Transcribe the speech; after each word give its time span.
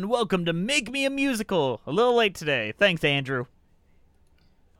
And 0.00 0.08
welcome 0.08 0.46
to 0.46 0.52
Make 0.54 0.90
Me 0.90 1.04
a 1.04 1.10
Musical. 1.10 1.82
A 1.86 1.92
little 1.92 2.14
late 2.14 2.34
today. 2.34 2.72
Thanks, 2.78 3.04
Andrew. 3.04 3.44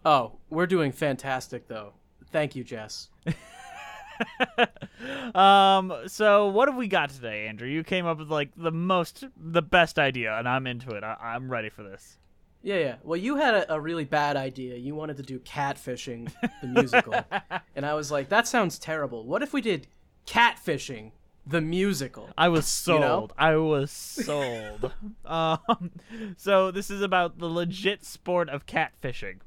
Oh, 0.03 0.39
we're 0.49 0.67
doing 0.67 0.93
fantastic 0.93 1.69
though. 1.69 1.93
Thank 2.33 2.57
you, 2.57 2.65
Jess. 2.65 3.11
um, 5.35 5.93
so 6.07 6.49
what 6.49 6.69
have 6.69 6.77
we 6.79 6.89
got 6.89 7.11
today, 7.11 7.49
Andrew? 7.49 7.69
You 7.69 7.85
came 7.85 8.07
up 8.07 8.17
with 8.17 8.31
like 8.31 8.49
the 8.57 8.73
most, 8.73 9.25
the 9.37 9.61
best 9.61 9.99
idea, 9.99 10.39
and 10.39 10.49
I'm 10.49 10.67
into 10.67 10.93
it. 10.93 11.05
I- 11.05 11.37
am 11.37 11.53
ready 11.53 11.69
for 11.69 11.83
this. 11.83 12.17
Yeah, 12.63 12.79
yeah. 12.79 12.95
Well, 13.03 13.19
you 13.19 13.37
had 13.37 13.53
a, 13.53 13.75
a 13.75 13.79
really 13.79 14.07
bad 14.07 14.39
idea. 14.39 14.77
You 14.77 14.95
wanted 14.95 15.19
to 15.19 15.23
do 15.23 15.39
catfishing 15.41 16.33
the 16.63 16.67
musical, 16.67 17.15
and 17.77 17.85
I 17.85 17.93
was 17.93 18.11
like, 18.11 18.31
that 18.31 18.49
sounds 18.49 18.79
terrible. 18.79 19.27
What 19.27 19.43
if 19.43 19.53
we 19.53 19.61
did 19.61 19.87
catfishing 20.27 21.13
the 21.51 21.61
musical? 21.61 22.29
I 22.37 22.49
was 22.49 22.67
sold. 22.67 23.01
You 23.01 23.07
know? 23.07 23.29
I 23.37 23.57
was 23.57 23.91
sold. 23.91 24.93
um, 25.25 25.91
so 26.37 26.71
this 26.71 26.91
is 26.91 27.03
about 27.03 27.39
the 27.39 27.47
legit 27.47 28.05
sport 28.05 28.49
of 28.49 28.67
catfishing. 28.67 29.39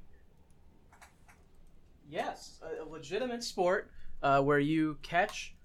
Yes, 2.09 2.62
a, 2.62 2.84
a 2.84 2.85
legitimate 2.85 3.43
sport 3.43 3.90
uh, 4.21 4.41
where 4.41 4.59
you 4.59 4.98
catch 5.01 5.55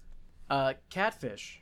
uh, 0.49 0.73
catfish. 0.89 1.61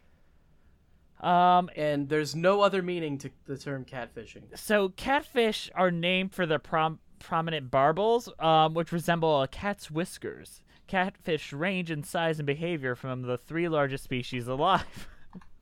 Um, 1.19 1.69
and 1.75 2.07
there's 2.09 2.35
no 2.35 2.61
other 2.61 2.81
meaning 2.81 3.17
to 3.19 3.31
the 3.45 3.57
term 3.57 3.85
catfishing. 3.85 4.43
So 4.55 4.89
catfish 4.89 5.69
are 5.73 5.91
named 5.91 6.33
for 6.33 6.45
their 6.45 6.59
prom- 6.59 6.99
prominent 7.19 7.71
barbels, 7.71 8.29
um, 8.39 8.73
which 8.73 8.91
resemble 8.91 9.41
a 9.41 9.47
cat's 9.47 9.89
whiskers. 9.89 10.61
Catfish 10.87 11.53
range 11.53 11.91
in 11.91 12.03
size 12.03 12.39
and 12.39 12.45
behavior 12.45 12.95
from 12.95 13.23
the 13.23 13.37
three 13.37 13.67
largest 13.67 14.03
species 14.03 14.47
alive. 14.47 15.07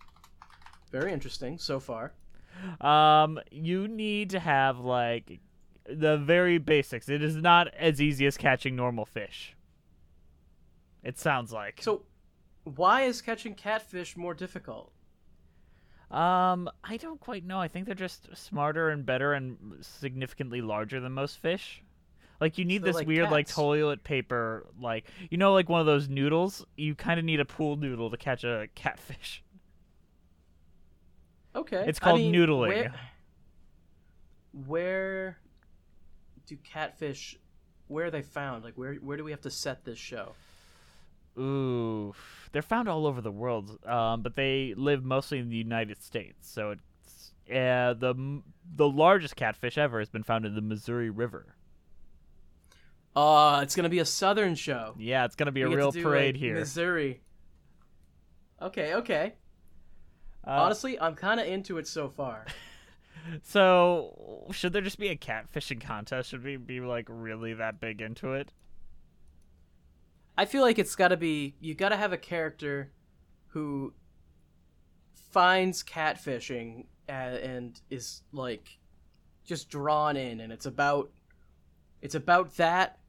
Very 0.92 1.12
interesting 1.12 1.58
so 1.58 1.80
far. 1.80 2.14
Um, 2.80 3.40
you 3.52 3.88
need 3.88 4.30
to 4.30 4.40
have 4.40 4.80
like 4.80 5.40
the 5.88 6.18
very 6.18 6.58
basics. 6.58 7.10
It 7.10 7.22
is 7.22 7.36
not 7.36 7.68
as 7.76 8.02
easy 8.02 8.26
as 8.26 8.38
catching 8.38 8.76
normal 8.76 9.06
fish. 9.06 9.56
It 11.04 11.20
sounds 11.20 11.52
like. 11.52 11.82
So, 11.82 12.04
why 12.64 13.04
is 13.04 13.22
catching 13.22 13.54
catfish 13.54 14.18
more 14.18 14.34
difficult? 14.34 14.92
Um, 16.10 16.70
I 16.84 16.98
don't 16.98 17.20
quite 17.20 17.46
know. 17.46 17.60
I 17.60 17.68
think 17.68 17.86
they're 17.86 17.96
just 17.96 18.36
smarter 18.36 18.90
and 18.90 19.06
better 19.06 19.34
and 19.34 19.78
significantly 19.82 20.62
larger 20.62 21.00
than 21.00 21.12
most 21.12 21.40
fish. 21.40 21.84
Like 22.40 22.58
you 22.58 22.66
need 22.66 22.82
So 22.82 22.88
this 22.88 22.96
like 22.96 23.08
weird 23.08 23.32
like 23.32 23.48
toilet 23.48 24.04
paper, 24.04 24.66
like 24.80 25.06
you 25.30 25.38
know, 25.38 25.54
like 25.54 25.70
one 25.70 25.80
of 25.80 25.86
those 25.86 26.10
noodles. 26.10 26.66
You 26.76 26.96
kind 26.96 27.20
of 27.20 27.26
need 27.26 27.40
a 27.40 27.46
pool 27.46 27.78
noodle 27.78 28.10
to 28.10 28.18
catch 28.18 28.44
a 28.44 28.68
catfish. 28.76 29.44
Okay. 31.56 31.86
It's 31.88 32.00
called 32.00 32.20
I 32.20 32.24
mean, 32.24 32.34
noodling. 32.34 32.68
Where, 32.68 32.94
where 34.68 35.38
do 36.46 36.58
catfish? 36.58 37.38
Where 37.88 38.06
are 38.08 38.12
they 38.12 38.22
found? 38.22 38.64
Like 38.64 38.74
where 38.76 38.96
where 38.96 39.18
do 39.18 39.24
we 39.24 39.32
have 39.32 39.42
to 39.42 39.52
set 39.52 39.86
this 39.86 39.98
show? 39.98 40.34
Ooh, 41.38 42.14
they're 42.52 42.62
found 42.62 42.88
all 42.88 43.06
over 43.06 43.20
the 43.20 43.32
world, 43.32 43.78
um, 43.86 44.22
but 44.22 44.36
they 44.36 44.74
live 44.78 45.04
mostly 45.04 45.40
in 45.40 45.50
the 45.50 45.58
United 45.58 46.02
States. 46.02 46.50
So 46.50 46.72
it's 46.72 47.32
uh, 47.50 47.94
the 47.94 48.42
the 48.76 48.88
largest 48.88 49.36
catfish 49.36 49.78
ever 49.78 50.00
has 50.00 50.10
been 50.10 50.24
found 50.24 50.46
in 50.46 50.56
the 50.56 50.62
Missouri 50.62 51.10
River. 51.10 51.56
Uh, 53.16 53.62
it's 53.64 53.76
gonna 53.76 53.90
be 53.90 54.00
a 54.00 54.06
southern 54.06 54.56
show. 54.56 54.94
Yeah, 54.98 55.26
it's 55.26 55.36
gonna 55.36 55.52
be 55.52 55.62
a 55.62 55.66
We 55.68 55.72
to 55.72 55.78
real 55.78 55.92
do, 55.92 56.04
parade 56.04 56.36
like, 56.36 56.40
here. 56.42 56.56
Missouri. 56.56 57.22
Okay, 58.62 58.96
okay. 58.96 59.34
Uh, 60.46 60.52
Honestly, 60.52 61.00
I'm 61.00 61.16
kind 61.16 61.40
of 61.40 61.48
into 61.48 61.78
it 61.78 61.88
so 61.88 62.10
far. 62.10 62.46
So, 63.42 64.46
should 64.52 64.72
there 64.72 64.84
just 64.84 65.00
be 65.00 65.08
a 65.08 65.16
catfishing 65.16 65.82
contest? 65.82 66.30
Should 66.30 66.44
we 66.44 66.58
be 66.58 66.80
like 66.80 67.08
really 67.10 67.56
that 67.56 67.80
big 67.80 68.00
into 68.00 68.34
it? 68.34 68.52
I 70.38 70.46
feel 70.46 70.62
like 70.62 70.78
it's 70.78 70.96
got 70.96 71.08
to 71.08 71.18
be 71.18 71.56
you 71.60 71.74
got 71.74 71.90
to 71.90 71.98
have 71.98 72.14
a 72.14 72.18
character 72.18 72.92
who 73.48 73.94
finds 75.32 75.84
catfishing 75.84 76.86
and, 77.08 77.36
and 77.38 77.82
is 77.90 78.22
like 78.32 78.78
just 79.46 79.70
drawn 79.70 80.18
in 80.18 80.40
and 80.40 80.52
it's 80.52 80.66
about 80.66 81.10
it's 82.02 82.16
about 82.16 82.56
that 82.58 83.00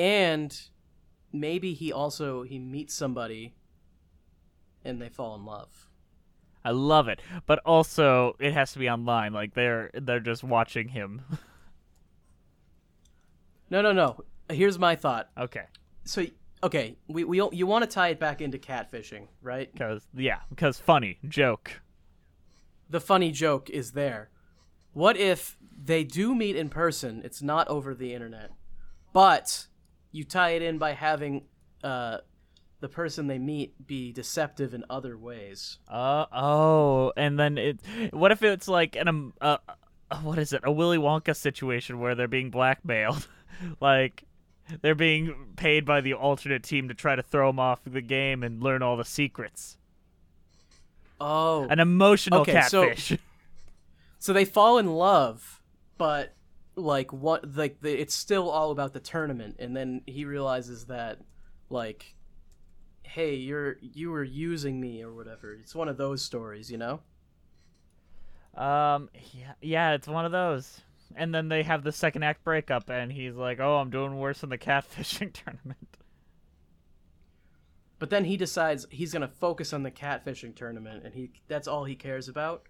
and 0.00 0.58
maybe 1.32 1.74
he 1.74 1.92
also 1.92 2.42
he 2.42 2.58
meets 2.58 2.94
somebody 2.94 3.54
and 4.82 5.00
they 5.00 5.10
fall 5.10 5.34
in 5.34 5.44
love. 5.44 5.88
I 6.64 6.70
love 6.70 7.08
it, 7.08 7.20
but 7.46 7.58
also 7.66 8.34
it 8.38 8.54
has 8.54 8.72
to 8.72 8.78
be 8.78 8.88
online. 8.88 9.32
Like 9.34 9.54
they're 9.54 9.90
they're 9.94 10.20
just 10.20 10.42
watching 10.42 10.88
him. 10.88 11.22
No, 13.70 13.82
no, 13.82 13.92
no. 13.92 14.20
Here's 14.50 14.78
my 14.78 14.96
thought. 14.96 15.28
okay, 15.38 15.64
So 16.04 16.26
okay, 16.62 16.96
we 17.08 17.24
we 17.24 17.36
you 17.52 17.66
want 17.66 17.84
to 17.84 17.90
tie 17.90 18.08
it 18.08 18.18
back 18.18 18.40
into 18.40 18.58
catfishing, 18.58 19.28
right? 19.42 19.72
because 19.72 20.06
yeah, 20.14 20.40
because 20.48 20.78
funny 20.80 21.18
joke. 21.28 21.80
the 22.88 23.00
funny 23.00 23.30
joke 23.30 23.70
is 23.70 23.92
there. 23.92 24.30
What 24.92 25.16
if 25.16 25.56
they 25.82 26.02
do 26.04 26.34
meet 26.34 26.56
in 26.56 26.68
person? 26.68 27.22
It's 27.24 27.40
not 27.42 27.68
over 27.68 27.94
the 27.94 28.12
internet, 28.12 28.50
but 29.12 29.66
you 30.12 30.24
tie 30.24 30.50
it 30.50 30.62
in 30.62 30.78
by 30.78 30.92
having 30.92 31.44
uh, 31.84 32.18
the 32.80 32.88
person 32.88 33.26
they 33.26 33.38
meet 33.38 33.86
be 33.86 34.12
deceptive 34.12 34.74
in 34.74 34.84
other 34.90 35.16
ways. 35.18 35.78
Uh 35.88 36.26
oh, 36.32 37.12
and 37.16 37.38
then 37.38 37.58
it. 37.58 37.80
What 38.12 38.32
if 38.32 38.42
it's 38.42 38.68
like 38.68 38.96
an 38.96 39.08
um 39.08 39.32
uh, 39.40 39.58
uh, 40.10 40.16
what 40.18 40.38
is 40.38 40.52
it? 40.52 40.62
A 40.64 40.72
Willy 40.72 40.98
Wonka 40.98 41.36
situation 41.36 42.00
where 42.00 42.14
they're 42.14 42.28
being 42.28 42.50
blackmailed, 42.50 43.28
like 43.80 44.24
they're 44.82 44.94
being 44.94 45.34
paid 45.56 45.84
by 45.84 46.00
the 46.00 46.14
alternate 46.14 46.62
team 46.62 46.88
to 46.88 46.94
try 46.94 47.16
to 47.16 47.22
throw 47.22 47.48
them 47.48 47.58
off 47.58 47.80
the 47.84 48.00
game 48.00 48.42
and 48.42 48.62
learn 48.62 48.82
all 48.82 48.96
the 48.96 49.04
secrets. 49.04 49.76
Oh, 51.20 51.66
An 51.68 51.80
emotional 51.80 52.40
Okay, 52.40 52.62
so- 52.62 52.86
catfish. 52.88 53.18
so 54.18 54.32
they 54.32 54.44
fall 54.44 54.78
in 54.78 54.86
love, 54.86 55.60
but 55.98 56.34
like 56.80 57.12
what? 57.12 57.54
Like 57.56 57.80
the, 57.80 58.00
it's 58.00 58.14
still 58.14 58.50
all 58.50 58.70
about 58.70 58.92
the 58.92 59.00
tournament, 59.00 59.56
and 59.58 59.76
then 59.76 60.02
he 60.06 60.24
realizes 60.24 60.86
that, 60.86 61.18
like, 61.68 62.14
hey, 63.02 63.34
you're 63.34 63.76
you 63.80 64.10
were 64.10 64.24
using 64.24 64.80
me 64.80 65.02
or 65.02 65.14
whatever. 65.14 65.54
It's 65.54 65.74
one 65.74 65.88
of 65.88 65.96
those 65.96 66.22
stories, 66.22 66.70
you 66.70 66.78
know. 66.78 67.00
Um, 68.54 69.08
yeah, 69.32 69.52
yeah, 69.60 69.92
it's 69.92 70.08
one 70.08 70.24
of 70.24 70.32
those. 70.32 70.80
And 71.16 71.34
then 71.34 71.48
they 71.48 71.62
have 71.64 71.82
the 71.82 71.92
second 71.92 72.22
act 72.22 72.44
breakup, 72.44 72.88
and 72.88 73.12
he's 73.12 73.34
like, 73.34 73.60
"Oh, 73.60 73.76
I'm 73.76 73.90
doing 73.90 74.18
worse 74.18 74.42
in 74.42 74.48
the 74.48 74.58
catfishing 74.58 75.32
tournament." 75.32 75.96
But 77.98 78.10
then 78.10 78.24
he 78.24 78.36
decides 78.36 78.86
he's 78.90 79.12
gonna 79.12 79.28
focus 79.28 79.72
on 79.72 79.82
the 79.82 79.90
catfishing 79.90 80.56
tournament, 80.56 81.04
and 81.04 81.14
he 81.14 81.32
that's 81.48 81.68
all 81.68 81.84
he 81.84 81.94
cares 81.94 82.28
about. 82.28 82.62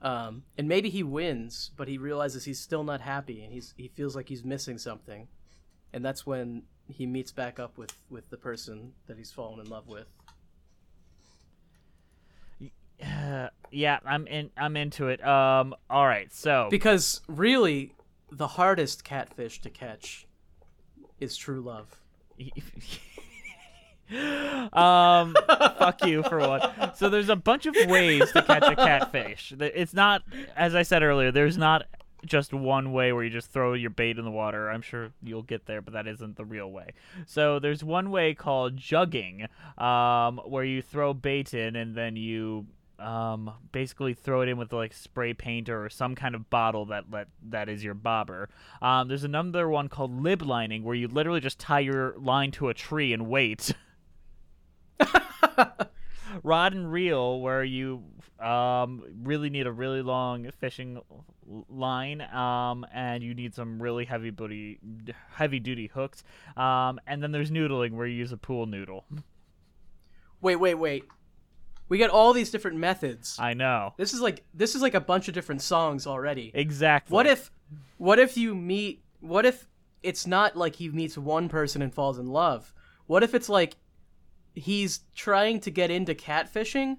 Um, 0.00 0.44
and 0.56 0.68
maybe 0.68 0.90
he 0.90 1.02
wins, 1.02 1.70
but 1.76 1.88
he 1.88 1.98
realizes 1.98 2.44
he's 2.44 2.60
still 2.60 2.84
not 2.84 3.00
happy, 3.00 3.42
and 3.42 3.52
he's 3.52 3.74
he 3.76 3.88
feels 3.88 4.14
like 4.14 4.28
he's 4.28 4.44
missing 4.44 4.78
something, 4.78 5.26
and 5.92 6.04
that's 6.04 6.24
when 6.24 6.62
he 6.88 7.06
meets 7.06 7.32
back 7.32 7.58
up 7.58 7.76
with 7.76 7.92
with 8.08 8.30
the 8.30 8.36
person 8.36 8.92
that 9.06 9.16
he's 9.16 9.32
fallen 9.32 9.58
in 9.58 9.68
love 9.68 9.88
with. 9.88 10.06
Uh, 13.02 13.48
yeah, 13.70 13.98
I'm 14.04 14.26
in. 14.28 14.50
I'm 14.56 14.76
into 14.76 15.08
it. 15.08 15.24
Um, 15.26 15.74
all 15.90 16.06
right, 16.06 16.32
so 16.32 16.68
Because 16.70 17.20
really, 17.26 17.94
the 18.30 18.46
hardest 18.46 19.02
catfish 19.02 19.60
to 19.62 19.70
catch 19.70 20.26
is 21.18 21.36
true 21.36 21.60
love. 21.60 22.00
um, 24.72 25.34
fuck 25.78 26.04
you 26.04 26.22
for 26.22 26.38
one. 26.38 26.60
So 26.94 27.08
there's 27.08 27.28
a 27.28 27.36
bunch 27.36 27.66
of 27.66 27.74
ways 27.88 28.30
to 28.32 28.42
catch 28.42 28.64
a 28.64 28.76
catfish. 28.76 29.52
It's 29.58 29.94
not, 29.94 30.22
as 30.56 30.74
I 30.74 30.82
said 30.82 31.02
earlier, 31.02 31.30
there's 31.30 31.58
not 31.58 31.84
just 32.24 32.52
one 32.52 32.92
way 32.92 33.12
where 33.12 33.22
you 33.22 33.30
just 33.30 33.50
throw 33.50 33.74
your 33.74 33.90
bait 33.90 34.18
in 34.18 34.24
the 34.24 34.30
water. 34.30 34.70
I'm 34.70 34.82
sure 34.82 35.10
you'll 35.22 35.42
get 35.42 35.66
there, 35.66 35.80
but 35.80 35.94
that 35.94 36.06
isn't 36.06 36.36
the 36.36 36.44
real 36.44 36.70
way. 36.70 36.90
So 37.26 37.58
there's 37.58 37.84
one 37.84 38.10
way 38.10 38.34
called 38.34 38.76
jugging, 38.76 39.48
um, 39.80 40.40
where 40.44 40.64
you 40.64 40.82
throw 40.82 41.14
bait 41.14 41.54
in 41.54 41.76
and 41.76 41.94
then 41.94 42.16
you 42.16 42.66
um, 42.98 43.52
basically 43.70 44.14
throw 44.14 44.40
it 44.42 44.48
in 44.48 44.56
with 44.56 44.72
like 44.72 44.92
spray 44.92 45.32
paint 45.32 45.68
or 45.68 45.88
some 45.88 46.14
kind 46.14 46.34
of 46.34 46.50
bottle 46.50 46.86
that 46.86 47.04
let 47.10 47.28
that 47.48 47.68
is 47.68 47.84
your 47.84 47.94
bobber. 47.94 48.48
Um, 48.82 49.08
there's 49.08 49.24
another 49.24 49.68
one 49.68 49.88
called 49.88 50.20
limb 50.20 50.40
lining 50.40 50.82
where 50.82 50.94
you 50.94 51.08
literally 51.08 51.40
just 51.40 51.58
tie 51.58 51.80
your 51.80 52.14
line 52.18 52.50
to 52.52 52.68
a 52.68 52.74
tree 52.74 53.12
and 53.12 53.28
wait. 53.28 53.72
Rod 56.42 56.74
and 56.74 56.90
reel 56.90 57.40
where 57.40 57.64
you 57.64 58.04
um, 58.38 59.02
really 59.22 59.50
need 59.50 59.66
a 59.66 59.72
really 59.72 60.02
long 60.02 60.50
fishing 60.58 61.00
line 61.68 62.20
um, 62.20 62.86
and 62.92 63.22
you 63.22 63.34
need 63.34 63.54
some 63.54 63.82
really 63.82 64.04
heavy 64.04 64.30
booty 64.30 64.78
heavy 65.34 65.58
duty 65.58 65.90
hooks. 65.92 66.22
Um, 66.56 67.00
and 67.06 67.22
then 67.22 67.32
there's 67.32 67.50
noodling 67.50 67.92
where 67.92 68.06
you 68.06 68.16
use 68.16 68.32
a 68.32 68.36
pool 68.36 68.66
noodle. 68.66 69.04
Wait, 70.40 70.56
wait, 70.56 70.74
wait. 70.74 71.04
We 71.88 71.98
got 71.98 72.10
all 72.10 72.32
these 72.32 72.50
different 72.50 72.76
methods. 72.76 73.36
I 73.38 73.54
know. 73.54 73.94
This 73.96 74.12
is 74.12 74.20
like 74.20 74.44
this 74.52 74.74
is 74.74 74.82
like 74.82 74.94
a 74.94 75.00
bunch 75.00 75.28
of 75.28 75.34
different 75.34 75.62
songs 75.62 76.06
already. 76.06 76.50
Exactly. 76.54 77.14
What 77.14 77.26
if 77.26 77.50
what 77.96 78.18
if 78.18 78.36
you 78.36 78.54
meet 78.54 79.02
what 79.20 79.46
if 79.46 79.66
it's 80.02 80.26
not 80.26 80.56
like 80.56 80.76
he 80.76 80.90
meets 80.90 81.18
one 81.18 81.48
person 81.48 81.82
and 81.82 81.92
falls 81.92 82.18
in 82.18 82.26
love? 82.26 82.74
What 83.06 83.22
if 83.22 83.34
it's 83.34 83.48
like 83.48 83.76
he's 84.58 85.00
trying 85.14 85.60
to 85.60 85.70
get 85.70 85.90
into 85.90 86.14
catfishing 86.14 86.96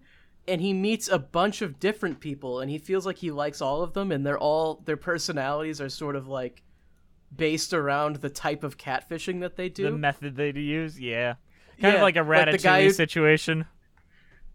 and 0.48 0.62
he 0.62 0.74
meets 0.74 1.08
a 1.08 1.20
bunch 1.20 1.62
of 1.62 1.80
different 1.80 2.20
people 2.20 2.60
and 2.60 2.70
he 2.72 2.78
feels 2.78 3.06
like 3.06 3.18
he 3.18 3.32
likes 3.32 3.62
all 3.62 3.82
of 3.84 3.94
them 3.94 4.12
and 4.12 4.26
they're 4.26 4.38
all 4.40 4.82
their 4.86 4.98
personalities 4.98 5.80
are 5.80 5.90
sort 5.90 6.16
of 6.16 6.28
like 6.28 6.64
based 7.36 7.74
around 7.74 8.18
the 8.18 8.30
type 8.30 8.64
of 8.64 8.78
catfishing 8.78 9.42
that 9.42 9.56
they 9.56 9.70
do. 9.70 9.84
the 9.84 9.92
method 9.92 10.36
they 10.36 10.52
use? 10.52 11.00
Yeah. 11.00 11.36
Kind 11.80 11.96
of 11.96 12.02
like 12.02 12.16
a 12.16 12.24
like 12.24 12.52
the 12.52 12.58
guy 12.58 12.82
ratatouille 12.82 12.84
who- 12.86 12.92
situation. 12.94 13.66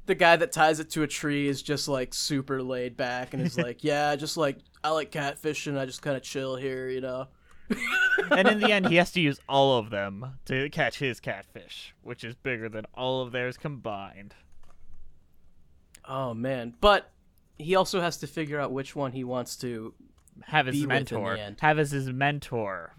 the 0.06 0.14
guy 0.14 0.36
that 0.36 0.52
ties 0.52 0.80
it 0.80 0.90
to 0.90 1.02
a 1.02 1.06
tree 1.06 1.48
is 1.48 1.62
just 1.62 1.88
like 1.88 2.12
super 2.12 2.62
laid 2.62 2.96
back 2.96 3.32
and 3.32 3.42
is 3.42 3.56
like, 3.66 3.82
yeah, 3.84 4.14
just 4.16 4.36
like 4.36 4.58
I 4.82 4.90
like 4.90 5.10
catfishing. 5.10 5.78
I 5.78 5.86
just 5.86 6.02
kind 6.02 6.16
of 6.16 6.22
chill 6.22 6.56
here, 6.56 6.88
you 6.88 7.00
know. 7.00 7.28
and 8.30 8.48
in 8.48 8.60
the 8.60 8.72
end, 8.72 8.88
he 8.88 8.96
has 8.96 9.10
to 9.12 9.20
use 9.20 9.40
all 9.48 9.78
of 9.78 9.90
them 9.90 10.38
to 10.46 10.68
catch 10.70 10.98
his 10.98 11.20
catfish, 11.20 11.94
which 12.02 12.24
is 12.24 12.34
bigger 12.34 12.68
than 12.68 12.84
all 12.94 13.22
of 13.22 13.32
theirs 13.32 13.56
combined. 13.56 14.34
Oh 16.06 16.34
man, 16.34 16.74
but 16.80 17.10
he 17.56 17.74
also 17.74 18.00
has 18.00 18.18
to 18.18 18.26
figure 18.26 18.60
out 18.60 18.72
which 18.72 18.94
one 18.94 19.12
he 19.12 19.24
wants 19.24 19.56
to. 19.58 19.94
Have 20.42 20.66
his 20.66 20.74
Be 20.74 20.80
with 20.82 20.84
in 20.84 20.88
mentor. 20.88 21.38
Have 21.60 21.78
as 21.78 21.92
his 21.92 22.08
mentor, 22.08 22.94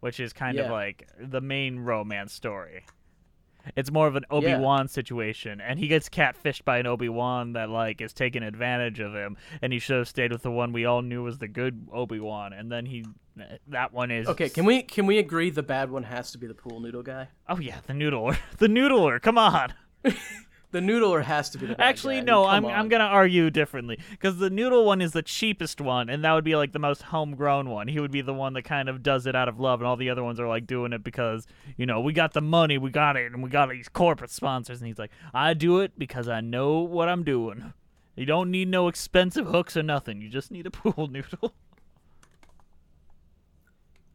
which 0.00 0.18
is 0.18 0.32
kind 0.32 0.58
of 0.58 0.70
like 0.70 1.08
the 1.18 1.40
main 1.40 1.78
romance 1.78 2.32
story. 2.32 2.84
It's 3.74 3.90
more 3.90 4.06
of 4.06 4.16
an 4.16 4.24
Obi 4.30 4.54
Wan 4.54 4.88
situation, 4.88 5.60
and 5.60 5.78
he 5.78 5.88
gets 5.88 6.08
catfished 6.08 6.64
by 6.64 6.78
an 6.78 6.86
Obi 6.86 7.08
Wan 7.08 7.54
that 7.54 7.68
like 7.70 8.00
is 8.00 8.12
taking 8.12 8.42
advantage 8.42 9.00
of 9.00 9.14
him, 9.14 9.36
and 9.60 9.72
he 9.72 9.78
should 9.78 9.98
have 9.98 10.08
stayed 10.08 10.32
with 10.32 10.42
the 10.42 10.50
one 10.50 10.72
we 10.72 10.84
all 10.84 11.02
knew 11.02 11.22
was 11.22 11.38
the 11.38 11.48
good 11.48 11.88
Obi 11.92 12.20
Wan, 12.20 12.52
and 12.52 12.70
then 12.70 12.86
he, 12.86 13.04
that 13.68 13.92
one 13.92 14.10
is 14.10 14.28
Okay, 14.28 14.48
can 14.48 14.64
we 14.64 14.82
can 14.82 15.06
we 15.06 15.18
agree 15.18 15.50
the 15.50 15.62
bad 15.62 15.90
one 15.90 16.04
has 16.04 16.30
to 16.32 16.38
be 16.38 16.46
the 16.46 16.54
pool 16.54 16.80
noodle 16.80 17.02
guy? 17.02 17.28
Oh 17.48 17.58
yeah, 17.58 17.78
the 17.86 17.92
noodler, 17.92 18.36
the 18.58 18.68
noodler. 18.68 19.20
Come 19.20 19.38
on. 19.38 19.74
The 20.76 20.82
noodler 20.82 21.22
has 21.22 21.48
to 21.48 21.58
be 21.58 21.64
the 21.64 21.74
bad 21.74 21.88
Actually, 21.88 22.16
guy. 22.16 22.18
I 22.18 22.20
mean, 22.20 22.26
no, 22.26 22.44
I'm. 22.44 22.66
I'm 22.66 22.88
gonna 22.90 23.04
argue 23.04 23.48
differently 23.48 23.98
because 24.10 24.36
the 24.36 24.50
noodle 24.50 24.84
one 24.84 25.00
is 25.00 25.12
the 25.12 25.22
cheapest 25.22 25.80
one, 25.80 26.10
and 26.10 26.22
that 26.22 26.34
would 26.34 26.44
be 26.44 26.54
like 26.54 26.72
the 26.72 26.78
most 26.78 27.00
homegrown 27.00 27.70
one. 27.70 27.88
He 27.88 27.98
would 27.98 28.10
be 28.10 28.20
the 28.20 28.34
one 28.34 28.52
that 28.52 28.64
kind 28.64 28.90
of 28.90 29.02
does 29.02 29.26
it 29.26 29.34
out 29.34 29.48
of 29.48 29.58
love, 29.58 29.80
and 29.80 29.88
all 29.88 29.96
the 29.96 30.10
other 30.10 30.22
ones 30.22 30.38
are 30.38 30.46
like 30.46 30.66
doing 30.66 30.92
it 30.92 31.02
because 31.02 31.46
you 31.78 31.86
know 31.86 32.02
we 32.02 32.12
got 32.12 32.34
the 32.34 32.42
money, 32.42 32.76
we 32.76 32.90
got 32.90 33.16
it, 33.16 33.32
and 33.32 33.42
we 33.42 33.48
got 33.48 33.70
these 33.70 33.88
corporate 33.88 34.30
sponsors. 34.30 34.82
And 34.82 34.86
he's 34.86 34.98
like, 34.98 35.12
I 35.32 35.54
do 35.54 35.80
it 35.80 35.98
because 35.98 36.28
I 36.28 36.42
know 36.42 36.80
what 36.80 37.08
I'm 37.08 37.24
doing. 37.24 37.72
You 38.16 38.26
don't 38.26 38.50
need 38.50 38.68
no 38.68 38.86
expensive 38.88 39.46
hooks 39.46 39.78
or 39.78 39.82
nothing. 39.82 40.20
You 40.20 40.28
just 40.28 40.50
need 40.50 40.66
a 40.66 40.70
pool 40.72 41.06
noodle. 41.06 41.54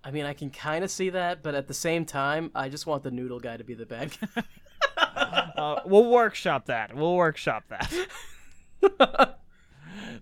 I 0.04 0.12
mean, 0.12 0.26
I 0.26 0.34
can 0.34 0.52
kind 0.52 0.84
of 0.84 0.92
see 0.92 1.10
that, 1.10 1.42
but 1.42 1.56
at 1.56 1.68
the 1.68 1.74
same 1.74 2.06
time, 2.06 2.52
I 2.54 2.70
just 2.70 2.86
want 2.86 3.02
the 3.02 3.10
noodle 3.10 3.40
guy 3.40 3.58
to 3.58 3.64
be 3.64 3.74
the 3.74 3.88
bad 3.88 4.12
guy. 4.36 4.44
Uh, 5.62 5.82
we'll 5.86 6.06
workshop 6.10 6.66
that. 6.66 6.96
We'll 6.96 7.16
workshop 7.16 7.66
that. 7.70 7.92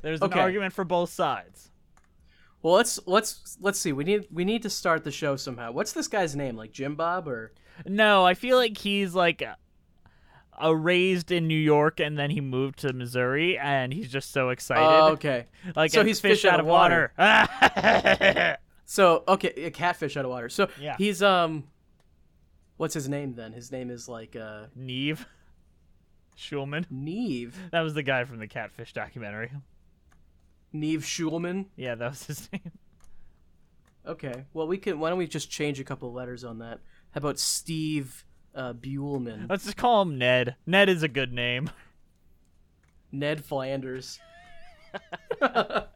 There's 0.01 0.21
an 0.21 0.25
Okay. 0.27 0.39
argument 0.39 0.73
for 0.73 0.83
both 0.83 1.09
sides. 1.11 1.71
well, 2.61 2.73
let's 2.73 2.99
let's 3.05 3.57
let's 3.61 3.79
see. 3.79 3.93
We 3.93 4.03
need 4.03 4.27
we 4.31 4.43
need 4.43 4.63
to 4.63 4.69
start 4.69 5.03
the 5.05 5.11
show 5.11 5.35
somehow. 5.37 5.71
What's 5.71 5.93
this 5.93 6.07
guy's 6.09 6.35
name? 6.35 6.57
Like 6.57 6.71
Jim 6.73 6.95
Bob 6.95 7.27
or? 7.27 7.53
No, 7.85 8.25
I 8.25 8.33
feel 8.33 8.57
like 8.57 8.77
he's 8.77 9.15
like 9.15 9.41
a, 9.41 9.55
a 10.59 10.75
raised 10.75 11.31
in 11.31 11.47
New 11.47 11.55
York 11.57 12.01
and 12.01 12.17
then 12.19 12.31
he 12.31 12.41
moved 12.41 12.79
to 12.79 12.91
Missouri 12.91 13.57
and 13.57 13.93
he's 13.93 14.11
just 14.11 14.31
so 14.33 14.49
excited. 14.49 14.83
Oh, 14.83 15.11
okay. 15.13 15.45
Like 15.75 15.91
So 15.91 16.03
he's 16.03 16.19
fish, 16.19 16.43
out 16.43 16.59
of 16.59 16.65
water. 16.65 17.13
So 18.85 19.23
okay, 19.27 19.49
a 19.65 19.71
catfish 19.71 20.17
out 20.17 20.25
of 20.25 20.31
water. 20.31 20.49
So 20.49 20.67
Yeah. 20.81 20.95
he's 20.97 21.21
um, 21.21 21.65
what's 22.79 22.93
his 22.93 23.09
name 23.09 23.35
then? 23.35 23.51
His 23.51 23.71
name 23.71 23.91
is 23.91 24.07
like 24.07 24.35
uh 24.35 24.63
Nev 24.75 25.27
Schulman. 26.37 26.85
Nev 26.89 27.55
That 27.71 27.81
was 27.81 27.93
the 27.93 28.03
guy 28.03 28.23
from 28.23 28.39
the 28.39 28.47
Catfish 28.47 28.93
documentary. 28.93 29.51
Nev 30.71 31.01
Schulman. 31.01 31.65
Yeah, 31.75 31.95
that 31.95 32.09
was 32.09 32.25
his 32.25 32.49
name. 32.53 32.71
Okay, 34.07 34.45
well 34.53 34.65
we 34.65 34.77
can. 34.77 34.97
Why 34.99 35.09
don't 35.09 35.17
we 35.19 35.27
just 35.27 35.51
change 35.51 35.79
a 35.79 35.83
couple 35.83 36.11
letters 36.13 36.43
on 36.43 36.59
that? 36.59 36.79
How 37.11 37.19
about 37.19 37.37
Steve 37.37 38.23
uh, 38.55 38.73
Buellman? 38.73 39.49
Let's 39.49 39.65
just 39.65 39.77
call 39.77 40.01
him 40.03 40.17
Ned. 40.17 40.55
Ned 40.65 40.87
is 40.89 41.03
a 41.03 41.07
good 41.09 41.33
name. 41.33 41.69
Ned 43.11 43.43
Flanders. 43.43 44.19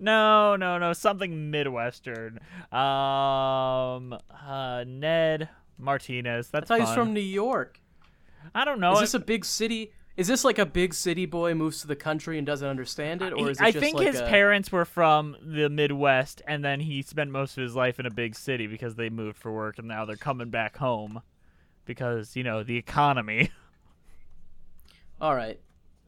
No, 0.00 0.54
no, 0.56 0.78
no, 0.78 0.92
something 0.92 1.50
Midwestern. 1.50 2.38
Um, 2.70 4.16
uh, 4.30 4.84
Ned 4.86 5.48
Martinez. 5.78 6.50
I 6.52 6.60
That's 6.60 6.68
thought 6.68 6.78
he 6.78 6.84
was 6.84 6.94
from 6.94 7.12
New 7.12 7.20
York. 7.20 7.80
I 8.54 8.64
don't 8.64 8.80
know. 8.80 8.94
Is 8.94 9.00
this 9.00 9.14
a 9.14 9.18
big 9.18 9.44
city? 9.44 9.92
Is 10.16 10.28
this 10.28 10.44
like 10.44 10.58
a 10.58 10.66
big 10.66 10.94
city 10.94 11.26
boy 11.26 11.54
moves 11.54 11.80
to 11.80 11.88
the 11.88 11.96
country 11.96 12.38
and 12.38 12.46
doesn't 12.46 12.68
understand 12.68 13.20
it, 13.20 13.32
or 13.32 13.50
is 13.50 13.60
it 13.60 13.64
I 13.64 13.72
think 13.72 13.96
like 13.96 14.06
his 14.06 14.20
a... 14.20 14.26
parents 14.26 14.70
were 14.70 14.84
from 14.84 15.36
the 15.42 15.68
Midwest, 15.68 16.40
and 16.46 16.64
then 16.64 16.80
he 16.80 17.02
spent 17.02 17.30
most 17.30 17.56
of 17.56 17.62
his 17.62 17.74
life 17.74 17.98
in 17.98 18.06
a 18.06 18.10
big 18.10 18.36
city 18.36 18.66
because 18.66 18.94
they 18.94 19.08
moved 19.08 19.38
for 19.38 19.52
work, 19.52 19.78
and 19.78 19.88
now 19.88 20.04
they're 20.04 20.16
coming 20.16 20.50
back 20.50 20.76
home 20.76 21.22
because 21.84 22.36
you 22.36 22.44
know 22.44 22.62
the 22.62 22.76
economy. 22.76 23.50
All 25.20 25.34
right, 25.34 25.58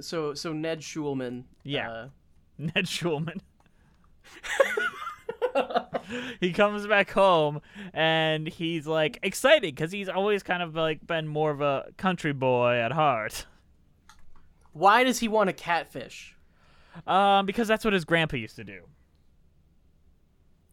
so 0.01 0.35
so 0.35 0.53
Ned 0.53 0.81
Schulman. 0.81 1.45
Yeah. 1.65 1.91
uh, 1.91 2.09
Ned 2.59 2.87
Schulman. 2.87 3.41
he 6.41 6.53
comes 6.53 6.87
back 6.87 7.11
home 7.11 7.61
and 7.93 8.47
he's 8.47 8.87
like 8.87 9.19
excited 9.23 9.75
because 9.75 9.93
he's 9.93 10.09
always 10.09 10.43
kind 10.43 10.63
of 10.63 10.75
like 10.75 11.07
been 11.07 11.27
more 11.27 11.51
of 11.51 11.61
a 11.61 11.87
country 11.97 12.33
boy 12.33 12.75
at 12.75 12.93
heart. 12.93 13.47
why 14.73 15.05
does 15.05 15.19
he 15.21 15.29
want 15.29 15.51
a 15.51 15.53
catfish? 15.53 16.37
Um, 17.07 17.47
because 17.47 17.69
that's 17.69 17.85
what 17.85 17.93
his 17.95 18.05
grandpa 18.05 18.37
used 18.37 18.57
to 18.57 18.65
do. 18.65 18.83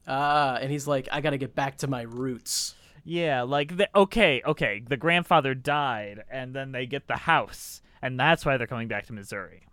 Ah, 0.08 0.56
and 0.56 0.72
he's 0.72 0.88
like, 0.88 1.08
I 1.12 1.22
gotta 1.22 1.38
get 1.38 1.56
back 1.56 1.78
to 1.78 1.88
my 1.88 2.02
roots. 2.02 2.76
Yeah, 3.06 3.42
like 3.44 3.78
the 3.78 3.90
okay, 3.96 4.42
okay, 4.46 4.82
the 4.88 4.98
grandfather 4.98 5.54
died, 5.54 6.24
and 6.30 6.54
then 6.56 6.72
they 6.72 6.86
get 6.86 7.08
the 7.08 7.18
house, 7.18 7.82
and 8.02 8.20
that's 8.20 8.46
why 8.46 8.58
they're 8.58 8.68
coming 8.68 8.88
back 8.88 9.06
to 9.08 9.14
Missouri. 9.14 9.64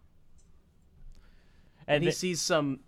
And 1.86 1.96
And 1.96 2.04
he 2.04 2.10
th- 2.10 2.16
sees 2.16 2.40
some, 2.40 2.80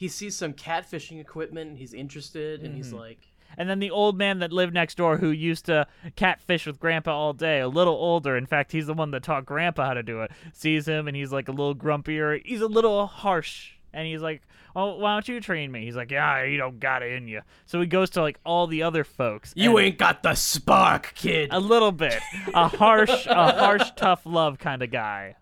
he 0.00 0.08
sees 0.08 0.34
some 0.34 0.54
catfishing 0.54 1.20
equipment. 1.20 1.68
And 1.68 1.78
he's 1.78 1.92
interested, 1.92 2.60
and 2.60 2.70
Mm-hmm. 2.70 2.76
he's 2.76 2.92
like, 2.92 3.18
and 3.58 3.68
then 3.68 3.80
the 3.80 3.90
old 3.90 4.16
man 4.16 4.38
that 4.38 4.50
lived 4.52 4.72
next 4.72 4.96
door, 4.96 5.18
who 5.18 5.28
used 5.30 5.66
to 5.66 5.86
catfish 6.16 6.66
with 6.66 6.80
Grandpa 6.80 7.12
all 7.14 7.32
day, 7.34 7.60
a 7.60 7.68
little 7.68 7.94
older. 7.96 8.34
In 8.36 8.46
fact, 8.46 8.72
he's 8.72 8.86
the 8.86 8.94
one 8.94 9.10
that 9.10 9.22
taught 9.24 9.44
Grandpa 9.44 9.86
how 9.88 9.94
to 9.94 10.02
do 10.02 10.22
it. 10.22 10.30
Sees 10.54 10.86
him, 10.88 11.06
and 11.06 11.14
he's 11.16 11.32
like 11.32 11.48
a 11.48 11.52
little 11.52 11.74
grumpier. 11.74 12.40
He's 12.44 12.60
a 12.62 12.66
little 12.68 13.06
harsh, 13.06 13.72
and 13.92 14.06
he's 14.06 14.22
like, 14.22 14.42
"Oh, 14.74 14.96
why 14.96 15.14
don't 15.14 15.28
you 15.28 15.40
train 15.40 15.70
me?" 15.72 15.84
He's 15.84 15.96
like, 15.96 16.10
"Yeah, 16.12 16.44
you 16.44 16.56
don't 16.58 16.78
got 16.80 17.02
it 17.02 17.12
in 17.12 17.26
you." 17.28 17.42
So 17.66 17.80
he 17.80 17.86
goes 17.86 18.08
to 18.10 18.22
like 18.22 18.38
all 18.46 18.66
the 18.68 18.84
other 18.84 19.02
folks. 19.04 19.52
"You 19.56 19.78
ain't 19.80 19.98
got 19.98 20.22
the 20.22 20.34
spark, 20.34 21.12
kid." 21.14 21.48
a 21.52 21.60
little 21.60 21.92
bit 21.92 22.20
a 22.54 22.68
harsh 22.68 23.26
a 23.26 23.52
harsh 23.58 23.90
tough 23.96 24.22
love 24.24 24.58
kind 24.58 24.82
of 24.82 24.90
guy 24.92 25.34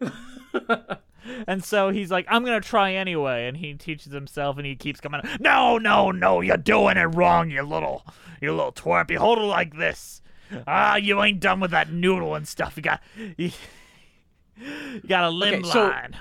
and 1.46 1.62
so 1.64 1.90
he's 1.90 2.10
like 2.10 2.26
i'm 2.28 2.44
gonna 2.44 2.60
try 2.60 2.92
anyway 2.92 3.46
and 3.46 3.56
he 3.58 3.74
teaches 3.74 4.12
himself 4.12 4.56
and 4.56 4.66
he 4.66 4.74
keeps 4.74 5.00
coming 5.00 5.20
no 5.40 5.78
no 5.78 6.10
no 6.10 6.40
you're 6.40 6.56
doing 6.56 6.96
it 6.96 7.04
wrong 7.04 7.50
you 7.50 7.62
little 7.62 8.04
you 8.40 8.50
little 8.50 8.72
twerp 8.72 9.10
you 9.10 9.18
hold 9.18 9.38
it 9.38 9.42
like 9.42 9.76
this 9.76 10.22
ah 10.66 10.96
you 10.96 11.22
ain't 11.22 11.40
done 11.40 11.60
with 11.60 11.70
that 11.70 11.92
noodle 11.92 12.34
and 12.34 12.46
stuff 12.48 12.76
you 12.76 12.82
got 12.82 13.00
you, 13.36 13.50
you 14.56 15.00
got 15.08 15.24
a 15.24 15.30
limb 15.30 15.60
Okay, 15.60 15.68
so- 15.68 15.88
line 15.88 16.16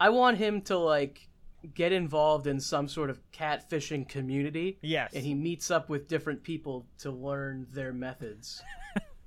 I 0.00 0.10
want 0.10 0.38
him 0.38 0.62
to 0.62 0.78
like 0.78 1.28
get 1.74 1.92
involved 1.92 2.46
in 2.46 2.60
some 2.60 2.88
sort 2.88 3.10
of 3.10 3.20
catfishing 3.32 4.08
community. 4.08 4.78
Yes. 4.80 5.12
And 5.12 5.24
he 5.24 5.34
meets 5.34 5.70
up 5.70 5.88
with 5.88 6.06
different 6.06 6.42
people 6.42 6.86
to 6.98 7.10
learn 7.10 7.66
their 7.72 7.92
methods. 7.92 8.62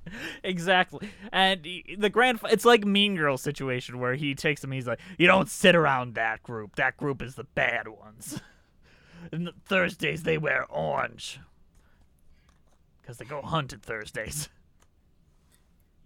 exactly. 0.44 1.10
And 1.32 1.66
the 1.98 2.10
grand, 2.10 2.40
it's 2.50 2.66
like 2.66 2.86
Mean 2.86 3.16
Girl 3.16 3.38
situation 3.38 4.00
where 4.00 4.16
he 4.16 4.36
takes 4.36 4.62
them. 4.62 4.72
He's 4.72 4.88
like, 4.88 5.00
"You 5.18 5.28
don't 5.28 5.50
sit 5.50 5.76
around 5.76 6.16
that 6.16 6.44
group. 6.44 6.76
That 6.76 6.98
group 6.98 7.22
is 7.22 7.36
the 7.36 7.44
bad 7.44 7.88
ones." 7.88 8.42
And 9.32 9.52
Thursdays 9.68 10.24
they 10.24 10.40
wear 10.40 10.66
orange 10.68 11.40
because 13.02 13.18
they 13.18 13.26
go 13.26 13.44
hunt 13.44 13.72
at 13.72 13.84
Thursdays. 13.84 14.50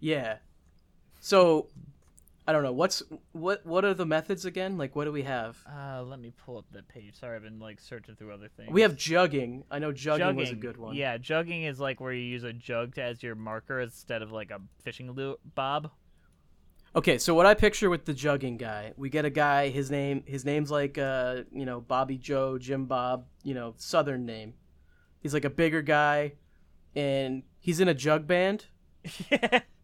Yeah. 0.00 0.36
So, 1.20 1.68
I 2.48 2.52
don't 2.52 2.62
know. 2.62 2.72
What's 2.72 3.02
what? 3.32 3.66
What 3.66 3.84
are 3.84 3.94
the 3.94 4.06
methods 4.06 4.44
again? 4.44 4.78
Like, 4.78 4.94
what 4.94 5.04
do 5.04 5.12
we 5.12 5.22
have? 5.22 5.58
Uh, 5.68 6.02
let 6.02 6.20
me 6.20 6.32
pull 6.44 6.58
up 6.58 6.66
that 6.72 6.86
page. 6.86 7.18
Sorry, 7.18 7.34
I've 7.34 7.42
been 7.42 7.58
like 7.58 7.80
searching 7.80 8.14
through 8.14 8.32
other 8.32 8.48
things. 8.56 8.70
We 8.70 8.82
have 8.82 8.94
jugging. 8.94 9.64
I 9.70 9.80
know 9.80 9.92
jugging, 9.92 10.20
jugging. 10.20 10.36
was 10.36 10.50
a 10.50 10.54
good 10.54 10.76
one. 10.76 10.94
Yeah, 10.94 11.18
jugging 11.18 11.68
is 11.68 11.80
like 11.80 12.00
where 12.00 12.12
you 12.12 12.22
use 12.22 12.44
a 12.44 12.52
jug 12.52 12.94
to, 12.94 13.02
as 13.02 13.22
your 13.22 13.34
marker 13.34 13.80
instead 13.80 14.22
of 14.22 14.30
like 14.30 14.52
a 14.52 14.60
fishing 14.84 15.12
lo- 15.14 15.38
bob. 15.54 15.90
Okay, 16.94 17.18
so 17.18 17.34
what 17.34 17.46
I 17.46 17.54
picture 17.54 17.90
with 17.90 18.06
the 18.06 18.14
jugging 18.14 18.56
guy, 18.56 18.92
we 18.96 19.10
get 19.10 19.24
a 19.24 19.30
guy. 19.30 19.68
His 19.68 19.90
name, 19.90 20.22
his 20.24 20.44
name's 20.44 20.70
like, 20.70 20.96
uh, 20.96 21.42
you 21.52 21.66
know, 21.66 21.80
Bobby 21.80 22.16
Joe, 22.16 22.56
Jim 22.58 22.86
Bob, 22.86 23.26
you 23.42 23.54
know, 23.54 23.74
Southern 23.76 24.24
name. 24.24 24.54
He's 25.20 25.34
like 25.34 25.44
a 25.44 25.50
bigger 25.50 25.82
guy, 25.82 26.34
and 26.94 27.42
he's 27.58 27.80
in 27.80 27.88
a 27.88 27.94
jug 27.94 28.26
band. 28.26 28.66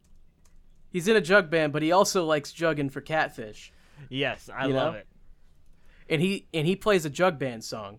He's 0.92 1.08
in 1.08 1.16
a 1.16 1.20
jug 1.20 1.50
band, 1.50 1.72
but 1.72 1.82
he 1.82 1.90
also 1.90 2.24
likes 2.24 2.52
jugging 2.52 2.90
for 2.90 3.00
catfish. 3.00 3.72
yes, 4.10 4.50
I 4.54 4.66
You 4.66 4.74
love 4.74 4.92
know? 4.94 4.98
it. 5.00 5.06
and 6.08 6.20
he 6.20 6.46
and 6.52 6.66
he 6.66 6.76
plays 6.76 7.04
a 7.04 7.10
jug 7.10 7.38
band 7.38 7.64
song 7.64 7.98